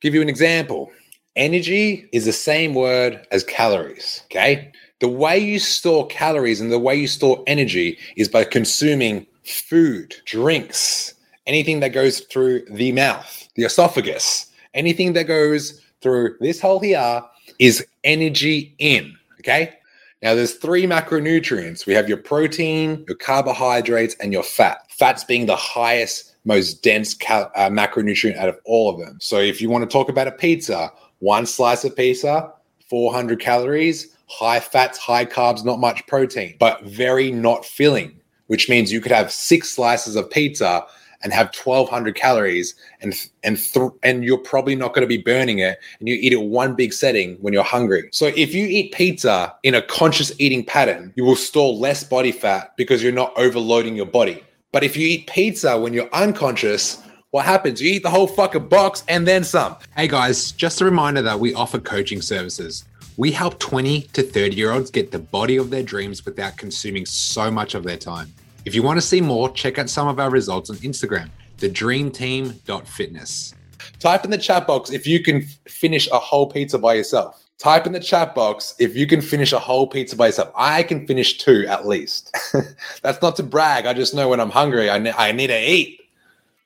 Give 0.00 0.12
you 0.12 0.20
an 0.20 0.28
example. 0.28 0.90
Energy 1.36 2.08
is 2.12 2.24
the 2.24 2.32
same 2.32 2.74
word 2.74 3.24
as 3.30 3.44
calories, 3.44 4.22
okay? 4.24 4.72
The 4.98 5.08
way 5.08 5.38
you 5.38 5.60
store 5.60 6.08
calories 6.08 6.60
and 6.60 6.72
the 6.72 6.78
way 6.80 6.96
you 6.96 7.06
store 7.06 7.44
energy 7.46 7.98
is 8.16 8.28
by 8.28 8.42
consuming 8.42 9.28
food, 9.44 10.16
drinks, 10.24 11.14
anything 11.46 11.80
that 11.80 11.90
goes 11.90 12.20
through 12.20 12.64
the 12.70 12.92
mouth, 12.92 13.48
the 13.54 13.64
esophagus, 13.64 14.46
anything 14.74 15.12
that 15.14 15.24
goes 15.24 15.80
through 16.00 16.36
this 16.40 16.60
hole 16.60 16.80
here 16.80 17.22
is 17.58 17.86
energy 18.04 18.74
in. 18.78 19.16
Okay. 19.40 19.74
Now 20.22 20.34
there's 20.34 20.54
three 20.54 20.86
macronutrients. 20.86 21.86
We 21.86 21.92
have 21.94 22.08
your 22.08 22.18
protein, 22.18 23.04
your 23.06 23.16
carbohydrates, 23.16 24.16
and 24.20 24.32
your 24.32 24.42
fat. 24.42 24.90
Fats 24.90 25.24
being 25.24 25.46
the 25.46 25.56
highest, 25.56 26.36
most 26.44 26.82
dense 26.82 27.14
cal- 27.14 27.52
uh, 27.54 27.68
macronutrient 27.68 28.36
out 28.36 28.48
of 28.48 28.58
all 28.64 28.88
of 28.90 28.98
them. 28.98 29.18
So 29.20 29.38
if 29.38 29.60
you 29.60 29.68
want 29.68 29.88
to 29.88 29.92
talk 29.92 30.08
about 30.08 30.26
a 30.26 30.32
pizza, 30.32 30.90
one 31.18 31.46
slice 31.46 31.84
of 31.84 31.94
pizza, 31.94 32.52
400 32.88 33.40
calories, 33.40 34.16
high 34.28 34.60
fats, 34.60 34.98
high 34.98 35.26
carbs, 35.26 35.64
not 35.64 35.80
much 35.80 36.06
protein, 36.06 36.56
but 36.58 36.82
very 36.84 37.30
not 37.30 37.64
filling, 37.64 38.18
which 38.46 38.68
means 38.68 38.92
you 38.92 39.00
could 39.00 39.12
have 39.12 39.30
six 39.30 39.70
slices 39.70 40.16
of 40.16 40.30
pizza 40.30 40.86
and 41.22 41.32
have 41.32 41.54
1200 41.54 42.14
calories 42.14 42.74
and 43.00 43.14
and 43.42 43.58
th- 43.58 43.90
and 44.02 44.24
you're 44.24 44.38
probably 44.38 44.74
not 44.74 44.94
going 44.94 45.02
to 45.02 45.08
be 45.08 45.18
burning 45.18 45.58
it 45.58 45.78
and 45.98 46.08
you 46.08 46.14
eat 46.14 46.32
it 46.32 46.42
one 46.42 46.74
big 46.74 46.92
setting 46.92 47.36
when 47.36 47.52
you're 47.52 47.62
hungry. 47.62 48.08
So 48.12 48.26
if 48.36 48.54
you 48.54 48.66
eat 48.66 48.92
pizza 48.92 49.54
in 49.62 49.74
a 49.74 49.82
conscious 49.82 50.32
eating 50.38 50.64
pattern, 50.64 51.12
you 51.16 51.24
will 51.24 51.36
store 51.36 51.72
less 51.72 52.04
body 52.04 52.32
fat 52.32 52.76
because 52.76 53.02
you're 53.02 53.12
not 53.12 53.32
overloading 53.36 53.96
your 53.96 54.06
body. 54.06 54.42
But 54.72 54.84
if 54.84 54.96
you 54.96 55.06
eat 55.06 55.26
pizza 55.26 55.78
when 55.78 55.92
you're 55.92 56.12
unconscious, 56.12 57.02
what 57.30 57.44
happens? 57.44 57.82
You 57.82 57.92
eat 57.92 58.02
the 58.02 58.10
whole 58.10 58.26
fucking 58.26 58.68
box 58.68 59.04
and 59.08 59.26
then 59.26 59.44
some. 59.44 59.76
Hey 59.96 60.08
guys, 60.08 60.52
just 60.52 60.80
a 60.80 60.84
reminder 60.84 61.22
that 61.22 61.38
we 61.38 61.54
offer 61.54 61.78
coaching 61.78 62.22
services. 62.22 62.84
We 63.16 63.32
help 63.32 63.58
20 63.58 64.02
to 64.02 64.22
30 64.22 64.56
year 64.56 64.72
olds 64.72 64.90
get 64.90 65.10
the 65.10 65.18
body 65.18 65.56
of 65.56 65.70
their 65.70 65.82
dreams 65.82 66.24
without 66.24 66.56
consuming 66.56 67.06
so 67.06 67.50
much 67.50 67.74
of 67.74 67.82
their 67.82 67.96
time. 67.96 68.32
If 68.66 68.74
you 68.74 68.82
want 68.82 68.96
to 68.96 69.06
see 69.06 69.20
more, 69.20 69.48
check 69.50 69.78
out 69.78 69.88
some 69.88 70.08
of 70.08 70.18
our 70.18 70.28
results 70.28 70.70
on 70.70 70.76
Instagram, 70.78 71.30
thedreamteam.fitness. 71.58 73.54
Type 74.00 74.24
in 74.24 74.32
the 74.32 74.38
chat 74.38 74.66
box 74.66 74.90
if 74.90 75.06
you 75.06 75.22
can 75.22 75.42
finish 75.68 76.08
a 76.10 76.18
whole 76.18 76.48
pizza 76.48 76.76
by 76.76 76.94
yourself. 76.94 77.44
Type 77.58 77.86
in 77.86 77.92
the 77.92 78.00
chat 78.00 78.34
box 78.34 78.74
if 78.80 78.96
you 78.96 79.06
can 79.06 79.20
finish 79.20 79.52
a 79.52 79.58
whole 79.60 79.86
pizza 79.86 80.16
by 80.16 80.26
yourself. 80.26 80.50
I 80.56 80.82
can 80.82 81.06
finish 81.06 81.38
two 81.38 81.64
at 81.68 81.86
least. 81.86 82.36
That's 83.02 83.22
not 83.22 83.36
to 83.36 83.44
brag. 83.44 83.86
I 83.86 83.94
just 83.94 84.16
know 84.16 84.28
when 84.28 84.40
I'm 84.40 84.50
hungry, 84.50 84.90
I, 84.90 84.98
ne- 84.98 85.12
I 85.12 85.30
need 85.30 85.46
to 85.46 85.70
eat. 85.70 86.00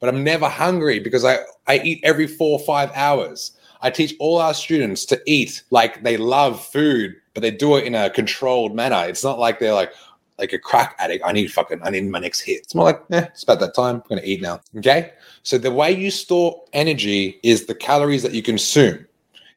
But 0.01 0.09
I'm 0.09 0.25
never 0.25 0.49
hungry 0.49 1.01
because 1.01 1.27
I, 1.27 1.41
I 1.67 1.81
eat 1.81 2.01
every 2.03 2.27
four 2.27 2.59
or 2.59 2.65
five 2.65 2.91
hours. 2.95 3.53
I 3.83 3.91
teach 3.91 4.15
all 4.19 4.39
our 4.39 4.55
students 4.55 5.05
to 5.07 5.21
eat 5.27 5.63
like 5.71 6.03
they 6.03 6.17
love 6.17 6.65
food, 6.65 7.15
but 7.35 7.43
they 7.43 7.51
do 7.51 7.77
it 7.77 7.85
in 7.85 7.95
a 7.95 8.09
controlled 8.09 8.75
manner. 8.75 9.05
It's 9.07 9.23
not 9.23 9.39
like 9.39 9.59
they're 9.59 9.75
like, 9.75 9.93
like 10.41 10.53
a 10.53 10.59
crack 10.59 10.97
addict. 10.99 11.25
I 11.25 11.33
need 11.33 11.53
fucking, 11.53 11.81
I 11.83 11.91
need 11.91 12.07
my 12.07 12.19
next 12.19 12.41
hit. 12.41 12.63
It's 12.63 12.75
more 12.75 12.87
like, 12.87 13.03
eh, 13.11 13.27
it's 13.33 13.45
about 13.45 13.61
that 13.61 13.75
time. 13.75 13.97
I'm 13.97 14.09
going 14.09 14.21
to 14.21 14.29
eat 14.29 14.43
now. 14.43 14.61
Okay. 14.79 15.13
So 15.43 15.59
the 15.59 15.71
way 15.71 15.93
you 15.93 16.11
store 16.11 16.65
energy 16.73 17.39
is 17.43 17.67
the 17.67 17.75
calories 17.75 18.23
that 18.25 18.33
you 18.33 18.43
consume. 18.43 19.07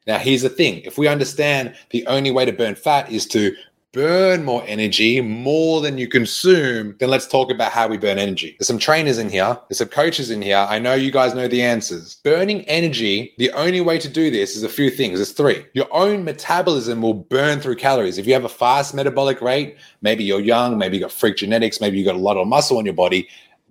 Now, 0.06 0.18
here's 0.18 0.42
the 0.42 0.50
thing 0.50 0.82
if 0.82 0.98
we 0.98 1.08
understand 1.08 1.74
the 1.90 2.06
only 2.06 2.30
way 2.30 2.44
to 2.44 2.52
burn 2.52 2.74
fat 2.74 3.10
is 3.10 3.26
to 3.28 3.56
burn 3.94 4.44
more 4.44 4.64
energy 4.66 5.20
more 5.20 5.80
than 5.80 5.96
you 5.96 6.08
consume, 6.08 6.96
then 6.98 7.08
let's 7.08 7.28
talk 7.28 7.48
about 7.48 7.70
how 7.70 7.86
we 7.86 7.96
burn 7.96 8.18
energy. 8.18 8.56
There's 8.58 8.66
some 8.66 8.78
trainers 8.78 9.18
in 9.18 9.30
here, 9.30 9.56
there's 9.68 9.78
some 9.78 9.88
coaches 9.88 10.30
in 10.30 10.42
here. 10.42 10.66
I 10.68 10.80
know 10.80 10.94
you 10.94 11.12
guys 11.12 11.32
know 11.32 11.46
the 11.46 11.62
answers. 11.62 12.16
Burning 12.24 12.62
energy, 12.62 13.32
the 13.38 13.52
only 13.52 13.80
way 13.80 13.98
to 14.00 14.08
do 14.08 14.32
this 14.32 14.56
is 14.56 14.64
a 14.64 14.68
few 14.68 14.90
things. 14.90 15.18
There's 15.18 15.30
three. 15.30 15.64
Your 15.74 15.86
own 15.92 16.24
metabolism 16.24 17.00
will 17.00 17.14
burn 17.14 17.60
through 17.60 17.76
calories. 17.76 18.18
If 18.18 18.26
you 18.26 18.34
have 18.34 18.44
a 18.44 18.48
fast 18.48 18.94
metabolic 18.94 19.40
rate, 19.40 19.76
maybe 20.02 20.24
you're 20.24 20.40
young, 20.40 20.76
maybe 20.76 20.96
you 20.96 21.02
got 21.04 21.12
freak 21.12 21.36
genetics, 21.36 21.80
maybe 21.80 21.96
you 21.96 22.04
got 22.04 22.16
a 22.16 22.18
lot 22.18 22.36
of 22.36 22.48
muscle 22.48 22.78
on 22.78 22.84
your 22.84 22.94
body, 22.94 23.28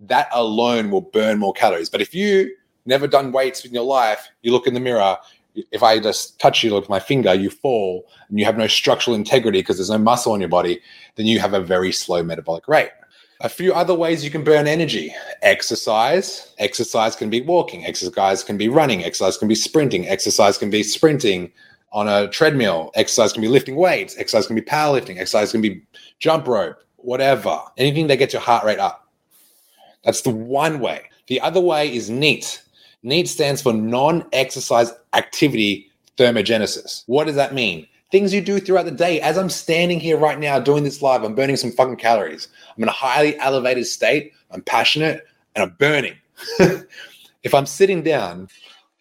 that 0.08 0.30
alone 0.32 0.90
will 0.90 1.02
burn 1.02 1.38
more 1.38 1.54
calories. 1.54 1.90
But 1.90 2.00
if 2.00 2.16
you 2.16 2.50
never 2.86 3.08
done 3.08 3.34
weights 3.34 3.66
in 3.66 3.74
your 3.74 3.84
life, 3.84 4.30
you 4.42 4.54
look 4.54 4.68
in 4.68 4.74
the 4.74 4.80
mirror, 4.80 5.18
if 5.56 5.84
I 5.84 6.00
just 6.00 6.40
touch 6.40 6.64
you 6.64 6.74
with 6.74 6.90
my 6.90 7.00
finger, 7.00 7.34
you 7.34 7.50
fall 7.50 8.08
and 8.30 8.40
you 8.40 8.46
have 8.46 8.58
no 8.58 8.68
structural 8.68 9.16
integrity 9.16 9.60
because 9.60 9.78
there's 9.78 9.90
no 9.90 9.98
muscle 9.98 10.34
in 10.34 10.42
your 10.42 10.50
body, 10.50 10.80
then 11.16 11.26
you 11.26 11.40
have 11.40 11.54
a 11.54 11.60
very 11.60 11.92
slow 11.92 12.24
metabolic 12.24 12.68
rate. 12.68 12.90
A 13.42 13.50
few 13.50 13.74
other 13.74 13.94
ways 13.94 14.24
you 14.24 14.32
can 14.32 14.44
burn 14.44 14.68
energy 14.68 15.14
exercise. 15.42 16.54
Exercise 16.60 17.16
can 17.16 17.30
be 17.30 17.42
walking, 17.42 17.86
exercise 17.86 18.44
can 18.44 18.58
be 18.58 18.70
running, 18.70 19.04
exercise 19.04 19.38
can 19.38 19.48
be 19.48 19.56
sprinting, 19.56 20.08
exercise 20.08 20.58
can 20.58 20.70
be 20.70 20.82
sprinting 20.82 21.52
on 21.92 22.08
a 22.08 22.28
treadmill, 22.30 22.92
exercise 22.96 23.34
can 23.34 23.42
be 23.42 23.48
lifting 23.48 23.76
weights, 23.76 24.18
exercise 24.18 24.48
can 24.48 24.56
be 24.56 24.62
powerlifting, 24.62 25.18
exercise 25.18 25.52
can 25.52 25.62
be 25.62 25.84
jump 26.20 26.48
rope, 26.48 26.78
whatever. 26.96 27.60
Anything 27.78 28.08
that 28.08 28.18
gets 28.18 28.34
your 28.34 28.42
heart 28.42 28.64
rate 28.64 28.80
up. 28.80 29.10
That's 30.04 30.22
the 30.22 30.32
one 30.32 30.80
way. 30.80 31.10
The 31.28 31.40
other 31.42 31.62
way 31.62 31.94
is 31.94 32.10
NEAT. 32.10 32.63
NEAT 33.04 33.28
stands 33.28 33.62
for 33.62 33.74
non 33.74 34.26
exercise 34.32 34.92
activity 35.14 35.92
thermogenesis. 36.18 37.04
What 37.08 37.26
does 37.26 37.36
that 37.36 37.54
mean? 37.54 37.88
Things 38.12 38.34
you 38.34 38.42
do 38.42 38.60
throughout 38.60 38.86
the 38.86 38.92
day. 38.92 39.20
As 39.22 39.38
I'm 39.38 39.50
standing 39.50 40.00
here 40.00 40.18
right 40.18 40.40
now 40.40 40.60
doing 40.60 40.84
this 40.84 41.02
live, 41.02 41.24
I'm 41.24 41.36
burning 41.36 41.56
some 41.56 41.72
fucking 41.72 41.98
calories. 41.98 42.48
I'm 42.76 42.84
in 42.84 42.90
a 42.90 42.94
highly 42.94 43.38
elevated 43.40 43.88
state. 43.88 44.34
I'm 44.52 44.62
passionate 44.62 45.26
and 45.56 45.64
I'm 45.64 45.76
burning. 45.80 46.16
if 47.44 47.54
I'm 47.54 47.66
sitting 47.66 48.04
down 48.04 48.48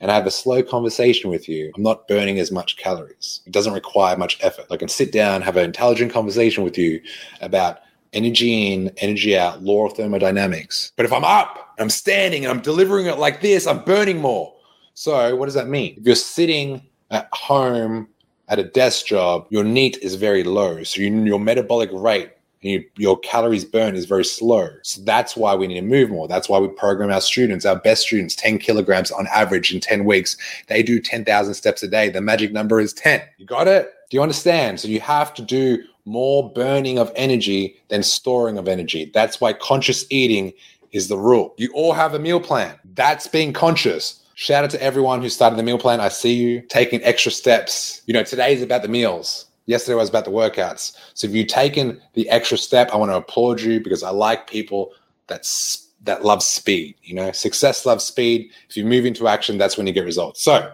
and 0.00 0.10
I 0.10 0.14
have 0.14 0.26
a 0.26 0.30
slow 0.30 0.62
conversation 0.62 1.30
with 1.30 1.48
you, 1.48 1.70
I'm 1.76 1.82
not 1.82 2.08
burning 2.08 2.38
as 2.38 2.50
much 2.50 2.78
calories. 2.78 3.40
It 3.46 3.52
doesn't 3.52 3.74
require 3.74 4.16
much 4.16 4.38
effort. 4.42 4.66
I 4.70 4.78
can 4.78 4.88
sit 4.88 5.12
down, 5.12 5.42
have 5.42 5.56
an 5.56 5.64
intelligent 5.64 6.12
conversation 6.12 6.64
with 6.64 6.78
you 6.78 7.00
about 7.40 7.80
energy 8.12 8.72
in, 8.72 8.90
energy 8.98 9.36
out, 9.36 9.62
law 9.62 9.86
of 9.86 9.94
thermodynamics. 9.94 10.92
But 10.96 11.06
if 11.06 11.12
I'm 11.12 11.24
up, 11.24 11.74
I'm 11.78 11.90
standing 11.90 12.44
and 12.44 12.50
I'm 12.50 12.60
delivering 12.60 13.06
it 13.06 13.18
like 13.18 13.40
this, 13.40 13.66
I'm 13.66 13.84
burning 13.84 14.20
more. 14.20 14.54
So, 14.94 15.34
what 15.36 15.46
does 15.46 15.54
that 15.54 15.68
mean? 15.68 15.94
If 15.98 16.06
you're 16.06 16.14
sitting 16.14 16.82
at 17.10 17.28
home 17.32 18.08
at 18.48 18.58
a 18.58 18.64
desk 18.64 19.06
job, 19.06 19.46
your 19.50 19.64
NEAT 19.64 19.98
is 20.02 20.16
very 20.16 20.44
low. 20.44 20.82
So, 20.82 21.00
you, 21.00 21.24
your 21.24 21.40
metabolic 21.40 21.90
rate 21.92 22.30
and 22.62 22.72
you, 22.72 22.84
your 22.96 23.18
calories 23.20 23.64
burn 23.64 23.96
is 23.96 24.04
very 24.04 24.24
slow. 24.24 24.68
So, 24.82 25.00
that's 25.02 25.34
why 25.34 25.54
we 25.54 25.66
need 25.66 25.80
to 25.80 25.86
move 25.86 26.10
more. 26.10 26.28
That's 26.28 26.48
why 26.48 26.58
we 26.58 26.68
program 26.68 27.10
our 27.10 27.22
students, 27.22 27.64
our 27.64 27.76
best 27.76 28.02
students, 28.02 28.36
10 28.36 28.58
kilograms 28.58 29.10
on 29.10 29.26
average 29.28 29.72
in 29.72 29.80
10 29.80 30.04
weeks. 30.04 30.36
They 30.68 30.82
do 30.82 31.00
10,000 31.00 31.54
steps 31.54 31.82
a 31.82 31.88
day. 31.88 32.10
The 32.10 32.20
magic 32.20 32.52
number 32.52 32.78
is 32.78 32.92
10. 32.92 33.22
You 33.38 33.46
got 33.46 33.68
it? 33.68 33.90
Do 34.10 34.16
you 34.18 34.22
understand? 34.22 34.78
So, 34.78 34.88
you 34.88 35.00
have 35.00 35.32
to 35.34 35.42
do 35.42 35.82
more 36.04 36.52
burning 36.52 36.98
of 36.98 37.12
energy 37.14 37.76
than 37.88 38.02
storing 38.02 38.58
of 38.58 38.68
energy. 38.68 39.10
That's 39.14 39.40
why 39.40 39.52
conscious 39.52 40.04
eating 40.10 40.52
is 40.92 41.08
the 41.08 41.16
rule. 41.16 41.54
You 41.56 41.72
all 41.74 41.92
have 41.92 42.14
a 42.14 42.18
meal 42.18 42.40
plan. 42.40 42.78
That's 42.94 43.26
being 43.26 43.52
conscious. 43.52 44.20
Shout 44.34 44.64
out 44.64 44.70
to 44.70 44.82
everyone 44.82 45.22
who 45.22 45.28
started 45.28 45.56
the 45.56 45.62
meal 45.62 45.78
plan. 45.78 46.00
I 46.00 46.08
see 46.08 46.34
you 46.34 46.62
taking 46.62 47.02
extra 47.02 47.30
steps. 47.30 48.02
You 48.06 48.14
know, 48.14 48.24
today 48.24 48.54
is 48.54 48.62
about 48.62 48.82
the 48.82 48.88
meals. 48.88 49.46
Yesterday 49.66 49.94
was 49.94 50.08
about 50.08 50.24
the 50.24 50.30
workouts. 50.30 50.96
So 51.14 51.26
if 51.26 51.34
you've 51.34 51.46
taken 51.46 52.00
the 52.14 52.28
extra 52.28 52.58
step, 52.58 52.90
I 52.92 52.96
want 52.96 53.12
to 53.12 53.16
applaud 53.16 53.60
you 53.60 53.80
because 53.80 54.02
I 54.02 54.10
like 54.10 54.48
people 54.48 54.92
that's 55.28 55.88
that 56.04 56.24
love 56.24 56.42
speed. 56.42 56.96
You 57.04 57.14
know, 57.14 57.30
success 57.32 57.86
loves 57.86 58.04
speed. 58.04 58.50
If 58.68 58.76
you 58.76 58.84
move 58.84 59.06
into 59.06 59.28
action, 59.28 59.58
that's 59.58 59.76
when 59.76 59.86
you 59.86 59.92
get 59.92 60.04
results. 60.04 60.42
So 60.42 60.72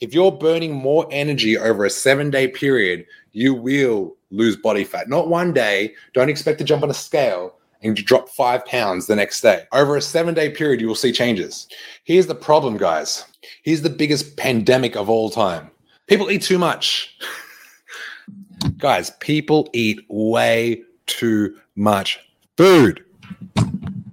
if 0.00 0.14
you're 0.14 0.32
burning 0.32 0.72
more 0.72 1.06
energy 1.10 1.58
over 1.58 1.84
a 1.84 1.90
seven 1.90 2.30
day 2.30 2.48
period, 2.48 3.06
you 3.32 3.54
will 3.54 4.16
lose 4.30 4.56
body 4.56 4.84
fat. 4.84 5.08
Not 5.08 5.28
one 5.28 5.52
day. 5.52 5.94
Don't 6.14 6.30
expect 6.30 6.58
to 6.58 6.64
jump 6.64 6.82
on 6.82 6.90
a 6.90 6.94
scale 6.94 7.54
and 7.82 7.96
drop 7.96 8.28
five 8.28 8.64
pounds 8.66 9.06
the 9.06 9.16
next 9.16 9.40
day. 9.40 9.64
Over 9.72 9.96
a 9.96 10.02
seven 10.02 10.34
day 10.34 10.50
period, 10.50 10.80
you 10.80 10.86
will 10.86 10.94
see 10.94 11.12
changes. 11.12 11.66
Here's 12.04 12.26
the 12.26 12.34
problem, 12.34 12.76
guys. 12.76 13.24
Here's 13.62 13.82
the 13.82 13.90
biggest 13.90 14.36
pandemic 14.36 14.96
of 14.96 15.08
all 15.10 15.30
time 15.30 15.70
people 16.06 16.30
eat 16.30 16.42
too 16.42 16.58
much. 16.58 17.16
guys, 18.78 19.10
people 19.20 19.68
eat 19.72 20.04
way 20.08 20.82
too 21.06 21.56
much 21.76 22.20
food. 22.56 23.04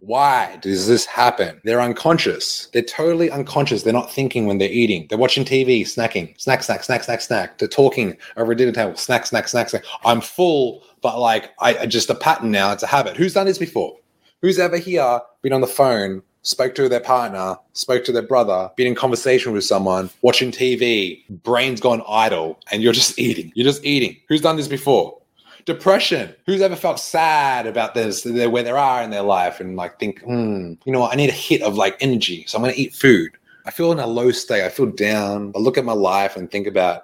Why 0.09 0.57
does 0.63 0.87
this 0.87 1.05
happen? 1.05 1.61
They're 1.63 1.79
unconscious. 1.79 2.67
They're 2.73 2.81
totally 2.81 3.29
unconscious. 3.29 3.83
They're 3.83 3.93
not 3.93 4.11
thinking 4.11 4.47
when 4.47 4.57
they're 4.57 4.67
eating. 4.67 5.05
They're 5.07 5.19
watching 5.19 5.45
TV, 5.45 5.81
snacking, 5.81 6.33
snack, 6.41 6.63
snack, 6.63 6.83
snack, 6.83 7.03
snack, 7.03 7.21
snack. 7.21 7.59
They're 7.59 7.67
talking 7.67 8.17
over 8.35 8.51
a 8.51 8.57
dinner 8.57 8.71
table, 8.71 8.95
snack, 8.95 9.27
snack, 9.27 9.47
snack, 9.47 9.69
snack. 9.69 9.83
I'm 10.03 10.19
full, 10.19 10.81
but 11.01 11.19
like 11.19 11.51
I, 11.59 11.77
I 11.77 11.85
just 11.85 12.09
a 12.09 12.15
pattern 12.15 12.49
now. 12.49 12.71
It's 12.71 12.81
a 12.81 12.87
habit. 12.87 13.17
Who's 13.17 13.35
done 13.35 13.45
this 13.45 13.59
before? 13.59 13.99
Who's 14.41 14.57
ever 14.57 14.77
here 14.77 15.19
been 15.43 15.53
on 15.53 15.61
the 15.61 15.67
phone, 15.67 16.23
spoke 16.41 16.73
to 16.73 16.89
their 16.89 17.01
partner, 17.01 17.57
spoke 17.73 18.03
to 18.05 18.11
their 18.11 18.23
brother, 18.23 18.71
been 18.77 18.87
in 18.87 18.95
conversation 18.95 19.51
with 19.51 19.63
someone, 19.63 20.09
watching 20.23 20.51
TV, 20.51 21.23
brain's 21.43 21.81
gone 21.81 22.01
idle, 22.09 22.59
and 22.71 22.81
you're 22.81 22.93
just 22.93 23.19
eating. 23.19 23.51
You're 23.53 23.67
just 23.67 23.85
eating. 23.85 24.17
Who's 24.27 24.41
done 24.41 24.57
this 24.57 24.67
before? 24.67 25.19
Depression. 25.65 26.35
Who's 26.45 26.61
ever 26.61 26.75
felt 26.75 26.99
sad 26.99 27.67
about 27.67 27.93
this, 27.93 28.25
where 28.25 28.63
they 28.63 28.71
are 28.71 29.03
in 29.03 29.09
their 29.09 29.21
life, 29.23 29.59
and 29.59 29.75
like 29.75 29.99
think, 29.99 30.21
hmm, 30.21 30.73
you 30.85 30.91
know 30.91 30.99
what? 31.01 31.13
I 31.13 31.15
need 31.15 31.29
a 31.29 31.33
hit 31.33 31.61
of 31.61 31.75
like 31.75 31.97
energy, 31.99 32.45
so 32.47 32.57
I'm 32.57 32.63
going 32.63 32.73
to 32.73 32.79
eat 32.79 32.95
food. 32.95 33.31
I 33.65 33.71
feel 33.71 33.91
in 33.91 33.99
a 33.99 34.07
low 34.07 34.31
state. 34.31 34.63
I 34.63 34.69
feel 34.69 34.87
down. 34.87 35.51
I 35.55 35.59
look 35.59 35.77
at 35.77 35.85
my 35.85 35.93
life 35.93 36.35
and 36.35 36.49
think 36.49 36.65
about, 36.65 37.03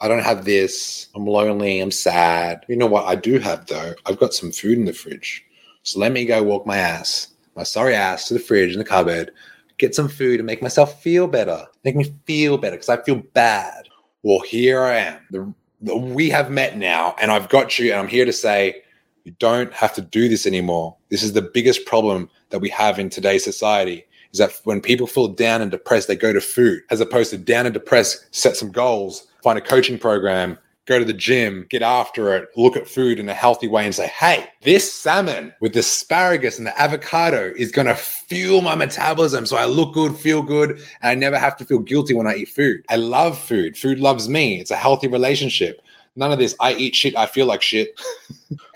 I 0.00 0.08
don't 0.08 0.24
have 0.24 0.44
this. 0.44 1.08
I'm 1.14 1.26
lonely. 1.26 1.78
I'm 1.80 1.92
sad. 1.92 2.64
You 2.68 2.76
know 2.76 2.86
what? 2.86 3.06
I 3.06 3.14
do 3.14 3.38
have 3.38 3.66
though. 3.66 3.94
I've 4.06 4.18
got 4.18 4.34
some 4.34 4.50
food 4.50 4.78
in 4.78 4.86
the 4.86 4.92
fridge. 4.92 5.44
So 5.84 6.00
let 6.00 6.10
me 6.10 6.24
go 6.24 6.42
walk 6.42 6.66
my 6.66 6.76
ass, 6.76 7.28
my 7.54 7.62
sorry 7.62 7.94
ass, 7.94 8.26
to 8.28 8.34
the 8.34 8.40
fridge 8.40 8.72
in 8.72 8.78
the 8.78 8.84
cupboard, 8.84 9.30
get 9.78 9.94
some 9.94 10.08
food 10.08 10.40
and 10.40 10.46
make 10.46 10.62
myself 10.62 11.02
feel 11.02 11.26
better. 11.26 11.66
Make 11.84 11.96
me 11.96 12.12
feel 12.26 12.58
better 12.58 12.76
because 12.76 12.88
I 12.88 13.02
feel 13.02 13.22
bad. 13.32 13.88
Well, 14.22 14.40
here 14.40 14.82
I 14.82 14.96
am, 14.96 15.18
the 15.30 15.54
we 15.82 16.30
have 16.30 16.50
met 16.50 16.76
now 16.76 17.14
and 17.20 17.30
I've 17.30 17.48
got 17.48 17.78
you 17.78 17.90
and 17.90 18.00
I'm 18.00 18.08
here 18.08 18.24
to 18.24 18.32
say 18.32 18.82
you 19.24 19.32
don't 19.38 19.72
have 19.72 19.94
to 19.94 20.00
do 20.00 20.28
this 20.28 20.46
anymore. 20.46 20.96
This 21.10 21.22
is 21.22 21.32
the 21.32 21.42
biggest 21.42 21.86
problem 21.86 22.30
that 22.50 22.60
we 22.60 22.68
have 22.70 22.98
in 22.98 23.10
today's 23.10 23.44
society 23.44 24.04
is 24.32 24.38
that 24.38 24.60
when 24.64 24.80
people 24.80 25.06
feel 25.06 25.28
down 25.28 25.60
and 25.60 25.70
depressed, 25.70 26.08
they 26.08 26.16
go 26.16 26.32
to 26.32 26.40
food 26.40 26.80
as 26.90 27.00
opposed 27.00 27.30
to 27.30 27.38
down 27.38 27.66
and 27.66 27.74
depressed, 27.74 28.26
set 28.34 28.56
some 28.56 28.70
goals, 28.70 29.26
find 29.42 29.58
a 29.58 29.62
coaching 29.62 29.98
program, 29.98 30.58
go 30.86 30.98
to 30.98 31.04
the 31.04 31.12
gym, 31.12 31.66
get 31.70 31.82
after 31.82 32.34
it, 32.34 32.48
look 32.56 32.76
at 32.76 32.88
food 32.88 33.20
in 33.20 33.28
a 33.28 33.34
healthy 33.34 33.68
way 33.68 33.84
and 33.84 33.94
say, 33.94 34.08
hey, 34.08 34.48
this 34.62 34.92
salmon 34.92 35.54
with 35.60 35.72
the 35.74 35.80
asparagus 35.80 36.58
and 36.58 36.66
the 36.66 36.80
avocado 36.80 37.52
is 37.56 37.70
going 37.70 37.86
to 37.86 37.94
fuel 37.94 38.62
my 38.62 38.74
metabolism. 38.74 39.46
So 39.46 39.56
I 39.56 39.66
look 39.66 39.94
good, 39.94 40.16
feel 40.16 40.42
good, 40.42 40.70
and 40.70 40.80
I 41.02 41.14
never 41.14 41.38
have 41.38 41.56
to 41.58 41.64
feel 41.64 41.78
guilty 41.78 42.14
when 42.14 42.26
I 42.26 42.34
eat 42.34 42.48
food. 42.48 42.84
I 42.88 42.96
love 42.96 43.38
food. 43.38 43.76
Food 43.76 44.00
loves 44.00 44.28
me. 44.28 44.60
It's 44.60 44.72
a 44.72 44.76
healthy 44.76 45.06
relationship. 45.06 45.80
None 46.16 46.32
of 46.32 46.38
this, 46.38 46.54
I 46.60 46.74
eat 46.74 46.94
shit, 46.94 47.16
I 47.16 47.26
feel 47.26 47.46
like 47.46 47.62
shit. 47.62 47.98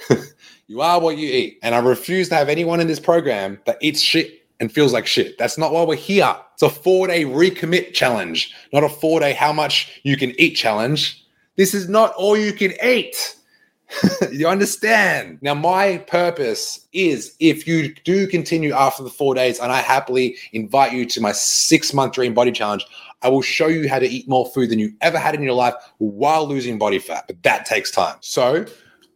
you 0.69 0.81
are 0.81 1.01
what 1.01 1.19
you 1.19 1.29
eat. 1.29 1.59
And 1.63 1.75
I 1.75 1.79
refuse 1.79 2.29
to 2.31 2.35
have 2.37 2.49
anyone 2.49 2.81
in 2.81 2.87
this 2.87 3.01
program 3.01 3.61
that 3.67 3.79
eats 3.83 4.01
shit 4.01 4.47
and 4.61 4.73
feels 4.73 4.93
like 4.93 5.07
shit. 5.07 5.37
That's 5.39 5.59
not 5.59 5.73
why 5.73 5.83
we're 5.83 5.97
here. 5.97 6.35
It's 6.55 6.63
a 6.63 6.71
four 6.71 7.09
day 7.09 7.25
recommit 7.25 7.93
challenge, 7.93 8.55
not 8.73 8.85
a 8.85 8.89
four 8.89 9.21
day 9.21 9.35
how 9.35 9.53
much 9.53 10.01
you 10.05 10.17
can 10.17 10.39
eat 10.41 10.55
challenge. 10.55 11.26
This 11.57 11.75
is 11.75 11.89
not 11.89 12.13
all 12.15 12.37
you 12.37 12.53
can 12.53 12.75
eat. 12.85 13.37
you 14.33 14.47
understand? 14.47 15.39
Now, 15.43 15.55
my 15.55 15.99
purpose 15.99 16.87
is 16.93 17.35
if 17.41 17.67
you 17.67 17.95
do 18.05 18.27
continue 18.27 18.73
after 18.73 19.03
the 19.03 19.11
four 19.11 19.35
days, 19.35 19.59
and 19.59 19.73
I 19.73 19.81
happily 19.81 20.37
invite 20.53 20.93
you 20.93 21.07
to 21.07 21.21
my 21.21 21.33
six 21.33 21.95
month 21.95 22.15
dream 22.15 22.35
body 22.35 22.53
challenge, 22.53 22.85
I 23.23 23.29
will 23.29 23.43
show 23.43 23.69
you 23.69 23.89
how 23.89 23.99
to 23.99 24.07
eat 24.07 24.29
more 24.29 24.47
food 24.47 24.71
than 24.71 24.79
you 24.79 24.93
ever 25.01 25.19
had 25.19 25.35
in 25.35 25.43
your 25.43 25.55
life 25.55 25.75
while 25.99 26.47
losing 26.47 26.79
body 26.79 26.99
fat. 26.99 27.25
But 27.27 27.43
that 27.43 27.65
takes 27.65 27.91
time. 27.91 28.17
So, 28.21 28.67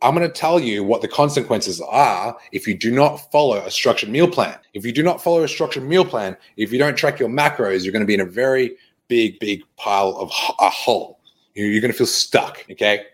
I'm 0.02 0.14
going 0.14 0.26
to 0.26 0.32
tell 0.32 0.58
you 0.58 0.82
what 0.82 1.02
the 1.02 1.08
consequences 1.08 1.78
are 1.82 2.34
if 2.52 2.66
you 2.66 2.74
do 2.74 2.90
not 2.90 3.30
follow 3.30 3.58
a 3.58 3.70
structured 3.70 4.08
meal 4.08 4.28
plan. 4.28 4.58
If 4.72 4.86
you 4.86 4.92
do 4.92 5.02
not 5.02 5.22
follow 5.22 5.42
a 5.42 5.48
structured 5.48 5.82
meal 5.82 6.06
plan, 6.06 6.38
if 6.56 6.72
you 6.72 6.78
don't 6.78 6.96
track 6.96 7.20
your 7.20 7.28
macros, 7.28 7.84
you're 7.84 7.92
going 7.92 8.00
to 8.00 8.06
be 8.06 8.14
in 8.14 8.20
a 8.20 8.24
very 8.24 8.76
big, 9.08 9.38
big 9.40 9.62
pile 9.76 10.16
of 10.16 10.30
a 10.58 10.70
hole. 10.70 11.19
You're 11.54 11.80
going 11.80 11.92
to 11.92 11.96
feel 11.96 12.06
stuck. 12.06 12.64
Okay. 12.70 13.04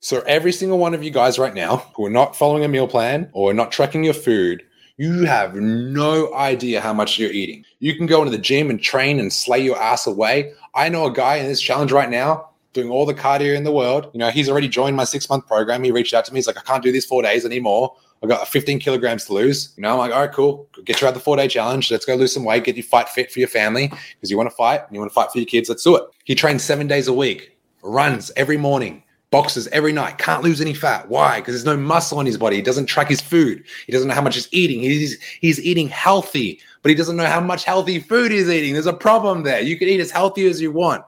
So, 0.00 0.20
every 0.26 0.52
single 0.52 0.78
one 0.78 0.94
of 0.94 1.04
you 1.04 1.10
guys 1.10 1.38
right 1.38 1.54
now 1.54 1.88
who 1.94 2.04
are 2.06 2.10
not 2.10 2.34
following 2.34 2.64
a 2.64 2.68
meal 2.68 2.88
plan 2.88 3.30
or 3.32 3.54
not 3.54 3.70
tracking 3.70 4.02
your 4.02 4.14
food, 4.14 4.62
you 4.96 5.24
have 5.24 5.54
no 5.54 6.34
idea 6.34 6.80
how 6.80 6.92
much 6.92 7.18
you're 7.18 7.30
eating. 7.30 7.64
You 7.78 7.94
can 7.96 8.06
go 8.06 8.20
into 8.20 8.30
the 8.30 8.42
gym 8.42 8.68
and 8.68 8.82
train 8.82 9.20
and 9.20 9.32
slay 9.32 9.60
your 9.60 9.80
ass 9.80 10.06
away. 10.06 10.52
I 10.74 10.88
know 10.88 11.06
a 11.06 11.12
guy 11.12 11.36
in 11.36 11.46
this 11.46 11.60
challenge 11.60 11.92
right 11.92 12.10
now 12.10 12.50
doing 12.72 12.90
all 12.90 13.06
the 13.06 13.14
cardio 13.14 13.56
in 13.56 13.64
the 13.64 13.72
world. 13.72 14.10
You 14.12 14.18
know, 14.18 14.30
he's 14.30 14.48
already 14.48 14.68
joined 14.68 14.96
my 14.96 15.04
six 15.04 15.28
month 15.28 15.46
program. 15.46 15.84
He 15.84 15.90
reached 15.90 16.14
out 16.14 16.24
to 16.26 16.32
me. 16.32 16.38
He's 16.38 16.46
like, 16.46 16.58
I 16.58 16.62
can't 16.62 16.82
do 16.82 16.92
this 16.92 17.04
four 17.04 17.22
days 17.22 17.44
anymore. 17.44 17.94
I 18.22 18.26
got 18.26 18.46
15 18.46 18.78
kilograms 18.78 19.24
to 19.26 19.32
lose. 19.32 19.72
You 19.76 19.82
know, 19.82 19.92
I'm 19.92 19.98
like, 19.98 20.12
all 20.12 20.20
right, 20.20 20.32
cool. 20.32 20.68
Get 20.84 21.00
you 21.00 21.08
out 21.08 21.14
the 21.14 21.20
four 21.20 21.36
day 21.36 21.48
challenge. 21.48 21.90
Let's 21.90 22.04
go 22.04 22.14
lose 22.14 22.32
some 22.32 22.44
weight. 22.44 22.64
Get 22.64 22.76
you 22.76 22.82
fight 22.82 23.08
fit 23.08 23.32
for 23.32 23.40
your 23.40 23.48
family 23.48 23.88
because 23.88 24.30
you 24.30 24.36
want 24.36 24.48
to 24.48 24.54
fight 24.54 24.82
and 24.86 24.94
you 24.94 25.00
want 25.00 25.10
to 25.10 25.14
fight 25.14 25.32
for 25.32 25.38
your 25.38 25.46
kids. 25.46 25.68
Let's 25.68 25.82
do 25.82 25.96
it. 25.96 26.04
He 26.24 26.34
trains 26.34 26.62
seven 26.62 26.86
days 26.86 27.08
a 27.08 27.12
week, 27.12 27.56
runs 27.82 28.30
every 28.36 28.56
morning, 28.56 29.02
boxes 29.32 29.66
every 29.68 29.92
night. 29.92 30.18
Can't 30.18 30.44
lose 30.44 30.60
any 30.60 30.72
fat. 30.72 31.08
Why? 31.08 31.40
Because 31.40 31.54
there's 31.54 31.64
no 31.64 31.76
muscle 31.76 32.18
on 32.18 32.26
his 32.26 32.38
body. 32.38 32.56
He 32.56 32.62
doesn't 32.62 32.86
track 32.86 33.08
his 33.08 33.20
food. 33.20 33.64
He 33.86 33.92
doesn't 33.92 34.06
know 34.06 34.14
how 34.14 34.22
much 34.22 34.36
he's 34.36 34.48
eating. 34.52 34.80
He's 34.80 35.20
he's 35.40 35.60
eating 35.60 35.88
healthy, 35.88 36.60
but 36.82 36.90
he 36.90 36.94
doesn't 36.94 37.16
know 37.16 37.26
how 37.26 37.40
much 37.40 37.64
healthy 37.64 37.98
food 37.98 38.30
he's 38.30 38.48
eating. 38.48 38.74
There's 38.74 38.86
a 38.86 38.92
problem 38.92 39.42
there. 39.42 39.60
You 39.60 39.76
can 39.76 39.88
eat 39.88 40.00
as 40.00 40.12
healthy 40.12 40.46
as 40.46 40.60
you 40.60 40.70
want, 40.70 41.04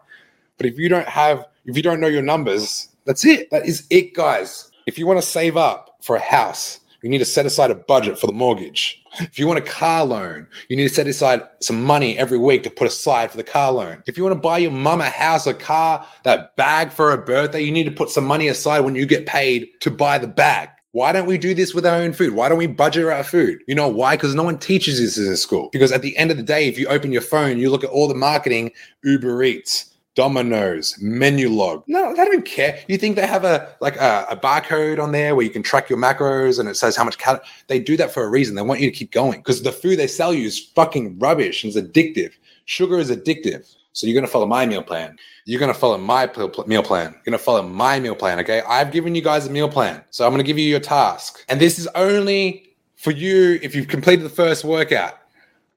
but 0.57 0.67
if 0.67 0.79
you 0.79 0.89
don't 0.89 1.07
have 1.07 1.45
if 1.65 1.77
you 1.77 1.83
don't 1.83 2.01
know 2.01 2.09
your 2.09 2.23
numbers, 2.23 2.89
that's 3.05 3.25
it. 3.25 3.51
That 3.51 3.67
is 3.67 3.87
it, 3.91 4.15
guys. 4.15 4.73
If 4.87 4.99
you 4.99 5.07
want 5.07 5.21
to 5.21 5.27
save 5.27 5.57
up 5.57 5.97
for 6.03 6.17
a 6.17 6.21
house, 6.21 6.81
you 7.05 7.11
need 7.11 7.19
to 7.19 7.25
set 7.27 7.45
aside 7.45 7.71
a 7.71 7.75
budget 7.75 8.19
for 8.19 8.27
the 8.27 8.33
mortgage. 8.33 8.99
If 9.21 9.39
you 9.39 9.47
want 9.47 9.59
a 9.59 9.63
car 9.63 10.07
loan, 10.07 10.47
you 10.71 10.77
need 10.77 10.89
to 10.89 10.95
set 10.95 11.07
aside 11.07 11.43
some 11.61 11.85
money 11.85 12.17
every 12.17 12.39
week 12.39 12.63
to 12.63 12.71
put 12.71 12.87
aside 12.87 13.31
for 13.31 13.37
the 13.37 13.45
car 13.45 13.73
loan. 13.73 14.03
If 14.07 14.17
you 14.17 14.25
want 14.25 14.35
to 14.35 14.41
buy 14.41 14.57
your 14.57 14.71
mum 14.71 15.03
a 15.03 15.11
house, 15.11 15.47
a 15.47 15.53
car, 15.53 16.07
that 16.25 16.57
bag 16.57 16.91
for 16.91 17.13
a 17.13 17.19
birthday, 17.19 17.61
you 17.61 17.73
need 17.73 17.85
to 17.85 17.91
put 17.91 18.09
some 18.09 18.25
money 18.25 18.49
aside 18.49 18.81
when 18.81 18.95
you 18.95 19.05
get 19.05 19.27
paid 19.27 19.69
to 19.81 19.91
buy 19.91 20.17
the 20.17 20.27
bag. 20.27 20.71
Why 20.93 21.13
don't 21.13 21.27
we 21.27 21.37
do 21.37 21.53
this 21.53 21.75
with 21.75 21.85
our 21.85 21.97
own 21.97 22.15
food? 22.15 22.35
Why 22.35 22.49
don't 22.49 22.57
we 22.57 22.69
budget 22.69 23.05
our 23.05 23.23
food? 23.23 23.59
You 23.69 23.75
know 23.75 23.89
why? 23.89 24.17
Because 24.17 24.35
no 24.35 24.43
one 24.43 24.59
teaches 24.59 24.99
this 24.99 25.19
in 25.19 25.37
school. 25.37 25.69
Because 25.73 25.93
at 25.93 26.01
the 26.01 26.17
end 26.17 26.31
of 26.31 26.39
the 26.39 26.43
day, 26.43 26.69
if 26.69 26.79
you 26.79 26.87
open 26.87 27.13
your 27.13 27.21
phone, 27.21 27.59
you 27.59 27.69
look 27.69 27.85
at 27.85 27.91
all 27.91 28.09
the 28.09 28.15
marketing, 28.15 28.71
Uber 29.03 29.43
Eats, 29.43 29.94
Domino's, 30.15 30.95
Menulog. 31.03 31.83
No, 31.87 32.15
they 32.15 32.25
don't 32.25 32.45
care. 32.45 32.81
You 32.87 32.99
think 32.99 33.17
they 33.17 33.27
have 33.27 33.45
a 33.45 33.75
like 33.81 33.97
a, 33.97 34.27
a, 34.31 34.37
barcode 34.37 35.03
on 35.03 35.13
there 35.13 35.35
where 35.35 35.45
you 35.45 35.51
can 35.51 35.63
track 35.63 35.91
your 35.91 35.99
macros 35.99 36.61
and 36.61 36.69
it 36.69 36.77
says 36.77 36.97
how 36.97 37.05
much 37.05 37.19
cal? 37.19 37.41
They 37.67 37.81
do 37.81 37.97
that 37.97 38.13
for 38.13 38.23
a 38.23 38.29
reason. 38.29 38.55
They 38.55 38.63
want 38.63 38.81
you 38.81 38.91
to 38.91 38.97
keep 38.97 39.11
going 39.11 39.41
because 39.41 39.63
the 39.63 39.73
food 39.73 39.99
they 39.99 40.07
sell 40.07 40.33
you 40.33 40.47
is 40.47 40.59
fucking 40.59 41.19
rubbish 41.19 41.65
and 41.65 41.75
it's 41.75 41.81
addictive. 41.81 42.33
Sugar 42.65 42.99
is 42.99 43.11
addictive. 43.11 43.75
So 43.93 44.07
you're 44.07 44.15
gonna 44.15 44.27
follow 44.27 44.47
my 44.47 44.67
meal 44.67 44.83
plan. 44.83 45.17
You're 45.47 45.61
gonna 45.61 45.75
follow 45.75 45.99
my 45.99 46.31
meal 46.67 46.83
plan. 46.83 47.13
You're 47.13 47.23
gonna 47.25 47.39
follow 47.39 47.63
my 47.63 47.99
meal 48.01 48.15
plan. 48.15 48.39
Okay, 48.41 48.63
I've 48.69 48.93
given 48.93 49.15
you 49.15 49.23
guys 49.23 49.47
a 49.47 49.51
meal 49.51 49.69
plan, 49.69 50.03
so 50.11 50.25
I'm 50.25 50.33
gonna 50.33 50.43
give 50.43 50.59
you 50.59 50.69
your 50.69 50.81
task, 50.81 51.45
and 51.49 51.61
this 51.61 51.79
is 51.79 51.87
only 51.95 52.75
for 52.97 53.13
you 53.13 53.59
if 53.63 53.75
you've 53.75 53.89
completed 53.89 54.25
the 54.25 54.31
first 54.31 54.65
workout. 54.65 55.19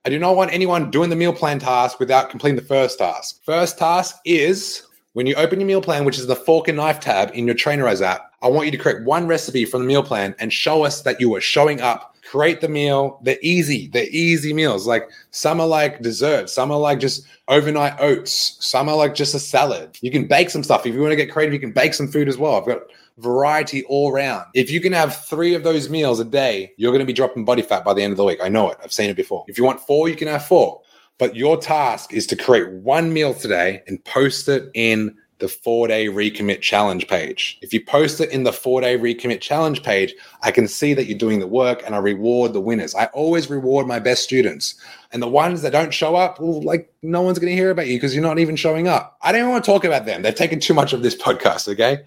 I 0.08 0.10
do 0.10 0.20
not 0.20 0.38
want 0.38 0.54
anyone 0.54 0.90
doing 0.90 1.10
the 1.10 1.18
meal 1.18 1.34
plan 1.34 1.60
task 1.60 2.00
without 2.00 2.30
completing 2.30 2.56
the 2.56 2.62
first 2.62 2.98
task. 2.98 3.44
First 3.44 3.78
task 3.78 4.16
is 4.24 4.84
when 5.12 5.28
you 5.28 5.36
open 5.36 5.60
your 5.60 5.68
meal 5.68 5.82
plan, 5.82 6.06
which 6.06 6.18
is 6.18 6.28
the 6.28 6.36
fork 6.36 6.70
and 6.70 6.78
knife 6.78 7.02
tab 7.02 7.30
in 7.34 7.46
your 7.46 7.58
Trainerize 7.58 8.02
app, 8.02 8.32
I 8.42 8.48
want 8.48 8.68
you 8.68 8.72
to 8.72 8.78
create 8.78 9.04
one 9.04 9.28
recipe 9.28 9.66
from 9.66 9.82
the 9.82 9.86
meal 9.86 10.04
plan 10.04 10.34
and 10.40 10.54
show 10.54 10.86
us 10.86 11.02
that 11.02 11.20
you 11.20 11.36
are 11.36 11.42
showing 11.42 11.82
up. 11.82 12.16
Create 12.32 12.62
the 12.62 12.70
meal. 12.70 13.20
They're 13.22 13.36
easy. 13.42 13.90
They're 13.90 14.08
easy 14.10 14.54
meals. 14.54 14.88
Like 14.88 15.10
some 15.32 15.60
are 15.60 15.68
like 15.68 16.02
desserts. 16.02 16.54
Some 16.54 16.72
are 16.72 16.80
like 16.80 17.02
just 17.02 17.28
overnight 17.50 18.00
oats. 18.00 18.56
Some 18.62 18.88
are 18.88 18.96
like 18.96 19.14
just 19.14 19.36
a 19.36 19.40
salad. 19.40 19.98
You 20.00 20.10
can 20.10 20.26
bake 20.26 20.52
some 20.52 20.64
stuff. 20.64 20.86
If 20.86 20.94
you 20.94 21.02
want 21.02 21.12
to 21.12 21.18
get 21.18 21.34
creative, 21.34 21.54
you 21.54 21.60
can 21.60 21.74
bake 21.74 21.94
some 21.94 22.08
food 22.08 22.30
as 22.30 22.38
well. 22.38 22.56
I've 22.56 22.66
got 22.66 22.84
variety 23.18 23.84
all 23.86 24.12
around. 24.12 24.46
If 24.54 24.70
you 24.70 24.80
can 24.80 24.94
have 24.94 25.24
three 25.26 25.56
of 25.56 25.64
those 25.64 25.90
meals 25.90 26.20
a 26.20 26.26
day, 26.26 26.74
you're 26.78 26.92
going 26.92 27.00
to 27.00 27.06
be 27.06 27.14
dropping 27.14 27.46
body 27.46 27.62
fat 27.62 27.84
by 27.84 27.94
the 27.94 28.04
end 28.04 28.12
of 28.12 28.18
the 28.18 28.24
week. 28.24 28.40
I 28.42 28.50
know 28.50 28.70
it. 28.70 28.78
I've 28.84 28.94
seen 28.94 29.10
it 29.10 29.16
before. 29.16 29.46
If 29.48 29.58
you 29.58 29.64
want 29.64 29.80
four, 29.82 30.10
you 30.10 30.16
can 30.16 30.28
have 30.28 30.46
four. 30.46 30.82
But 31.18 31.36
your 31.36 31.58
task 31.58 32.14
is 32.14 32.28
to 32.28 32.36
create 32.36 32.70
one 32.70 33.12
meal 33.12 33.34
today 33.34 33.82
and 33.88 34.04
post 34.06 34.48
it 34.48 34.70
in 34.76 35.16
the 35.40 35.48
four 35.48 35.88
day 35.88 36.08
recommit 36.08 36.62
challenge 36.62 37.08
page. 37.08 37.58
If 37.62 37.74
you 37.74 37.84
post 37.84 38.20
it 38.22 38.32
in 38.32 38.44
the 38.44 38.54
four 38.54 38.82
day 38.82 38.98
recommit 38.98 39.42
challenge 39.42 39.84
page, 39.84 40.14
I 40.42 40.52
can 40.52 40.68
see 40.68 40.94
that 40.94 41.06
you're 41.06 41.18
doing 41.18 41.40
the 41.40 41.48
work 41.48 41.84
and 41.86 41.96
I 41.96 42.00
reward 42.00 42.54
the 42.54 42.62
winners. 42.62 42.96
I 42.96 43.06
always 43.08 43.50
reward 43.50 43.88
my 43.88 44.00
best 44.00 44.24
students. 44.24 44.76
And 45.12 45.22
the 45.22 45.28
ones 45.28 45.62
that 45.62 45.72
don't 45.72 45.94
show 45.94 46.16
up, 46.16 46.40
well, 46.40 46.62
like 46.62 46.92
no 47.02 47.22
one's 47.22 47.40
going 47.40 47.52
to 47.52 47.56
hear 47.56 47.72
about 47.72 47.88
you 47.88 47.98
because 47.98 48.14
you're 48.14 48.24
not 48.24 48.40
even 48.40 48.56
showing 48.56 48.88
up. 48.88 49.18
I 49.22 49.32
don't 49.32 49.50
want 49.50 49.64
to 49.64 49.72
talk 49.72 49.84
about 49.84 50.06
them. 50.06 50.22
They've 50.22 50.36
taken 50.36 50.60
too 50.60 50.74
much 50.74 50.94
of 50.94 51.04
this 51.04 51.16
podcast, 51.16 51.68
okay? 51.70 52.04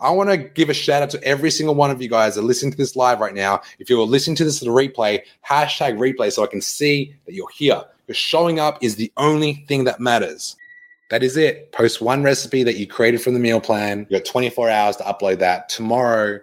I 0.00 0.10
want 0.10 0.30
to 0.30 0.38
give 0.38 0.70
a 0.70 0.74
shout 0.74 1.02
out 1.02 1.10
to 1.10 1.22
every 1.22 1.50
single 1.50 1.74
one 1.74 1.90
of 1.90 2.00
you 2.00 2.08
guys 2.08 2.34
that 2.34 2.40
are 2.40 2.44
listening 2.44 2.72
to 2.72 2.78
this 2.78 2.96
live 2.96 3.20
right 3.20 3.34
now. 3.34 3.60
If 3.78 3.90
you're 3.90 4.06
listening 4.06 4.36
to 4.36 4.44
this 4.44 4.62
a 4.62 4.66
replay, 4.66 5.20
hashtag 5.48 5.98
replay 5.98 6.32
so 6.32 6.42
I 6.42 6.46
can 6.46 6.62
see 6.62 7.14
that 7.26 7.34
you're 7.34 7.50
here. 7.50 7.82
Because 8.06 8.16
showing 8.16 8.58
up 8.58 8.82
is 8.82 8.96
the 8.96 9.12
only 9.18 9.64
thing 9.68 9.84
that 9.84 10.00
matters. 10.00 10.56
That 11.10 11.22
is 11.22 11.36
it. 11.36 11.72
Post 11.72 12.00
one 12.00 12.22
recipe 12.22 12.62
that 12.62 12.76
you 12.76 12.86
created 12.86 13.20
from 13.20 13.34
the 13.34 13.40
meal 13.40 13.60
plan. 13.60 14.06
You 14.08 14.18
got 14.18 14.26
24 14.26 14.70
hours 14.70 14.96
to 14.96 15.02
upload 15.04 15.38
that. 15.40 15.68
Tomorrow, 15.68 16.40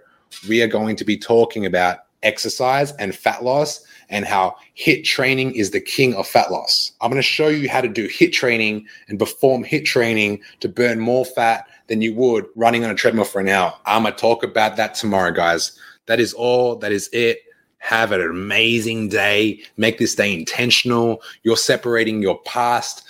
we 0.48 0.62
are 0.62 0.68
going 0.68 0.96
to 0.98 1.06
be 1.06 1.18
talking 1.18 1.66
about 1.66 2.00
exercise 2.24 2.92
and 2.94 3.16
fat 3.16 3.44
loss 3.44 3.84
and 4.10 4.26
how 4.26 4.56
HIIT 4.78 5.04
training 5.04 5.56
is 5.56 5.72
the 5.72 5.82
king 5.82 6.14
of 6.16 6.28
fat 6.28 6.52
loss. 6.52 6.92
I'm 7.02 7.10
going 7.10 7.22
to 7.22 7.28
show 7.28 7.48
you 7.48 7.70
how 7.70 7.82
to 7.82 7.88
do 7.88 8.08
HIIT 8.08 8.34
training 8.34 8.88
and 9.08 9.18
perform 9.20 9.64
HIIT 9.64 9.86
training 9.86 10.42
to 10.60 10.70
burn 10.70 11.00
more 11.00 11.26
fat 11.26 11.68
than 11.88 12.02
you 12.02 12.14
would 12.14 12.46
running 12.56 12.84
on 12.84 12.92
a 12.92 12.96
treadmill 12.96 13.26
for 13.26 13.40
an 13.40 13.50
hour. 13.50 13.74
I'm 13.86 14.04
going 14.04 14.14
to 14.14 14.20
talk 14.20 14.44
about 14.44 14.76
that 14.78 14.96
tomorrow, 14.96 15.32
guys. 15.32 15.78
That 16.06 16.20
is 16.20 16.34
all. 16.34 16.76
That 16.76 16.92
is 16.92 17.10
it. 17.14 17.40
Have 17.80 18.12
an 18.12 18.22
amazing 18.22 19.10
day. 19.10 19.62
Make 19.78 19.98
this 19.98 20.16
day 20.16 20.34
intentional. 20.34 21.22
You're 21.44 21.58
separating 21.58 22.22
your 22.22 22.40
past 22.42 23.04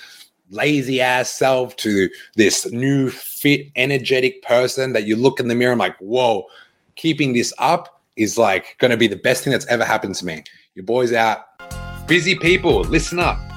lazy 0.49 1.01
ass 1.01 1.31
self 1.31 1.75
to 1.77 2.09
this 2.35 2.71
new 2.71 3.09
fit, 3.09 3.67
energetic 3.75 4.41
person 4.43 4.93
that 4.93 5.05
you 5.05 5.15
look 5.15 5.39
in 5.39 5.47
the 5.47 5.55
mirror 5.55 5.73
and 5.73 5.79
like, 5.79 5.97
whoa, 5.97 6.45
keeping 6.95 7.33
this 7.33 7.53
up 7.57 8.01
is 8.15 8.37
like 8.37 8.75
going 8.79 8.91
to 8.91 8.97
be 8.97 9.07
the 9.07 9.15
best 9.15 9.43
thing 9.43 9.51
that's 9.51 9.67
ever 9.67 9.85
happened 9.85 10.15
to 10.15 10.25
me. 10.25 10.43
Your 10.75 10.85
boy's 10.85 11.13
out. 11.13 11.45
Busy 12.07 12.35
people, 12.35 12.81
listen 12.81 13.19
up. 13.19 13.57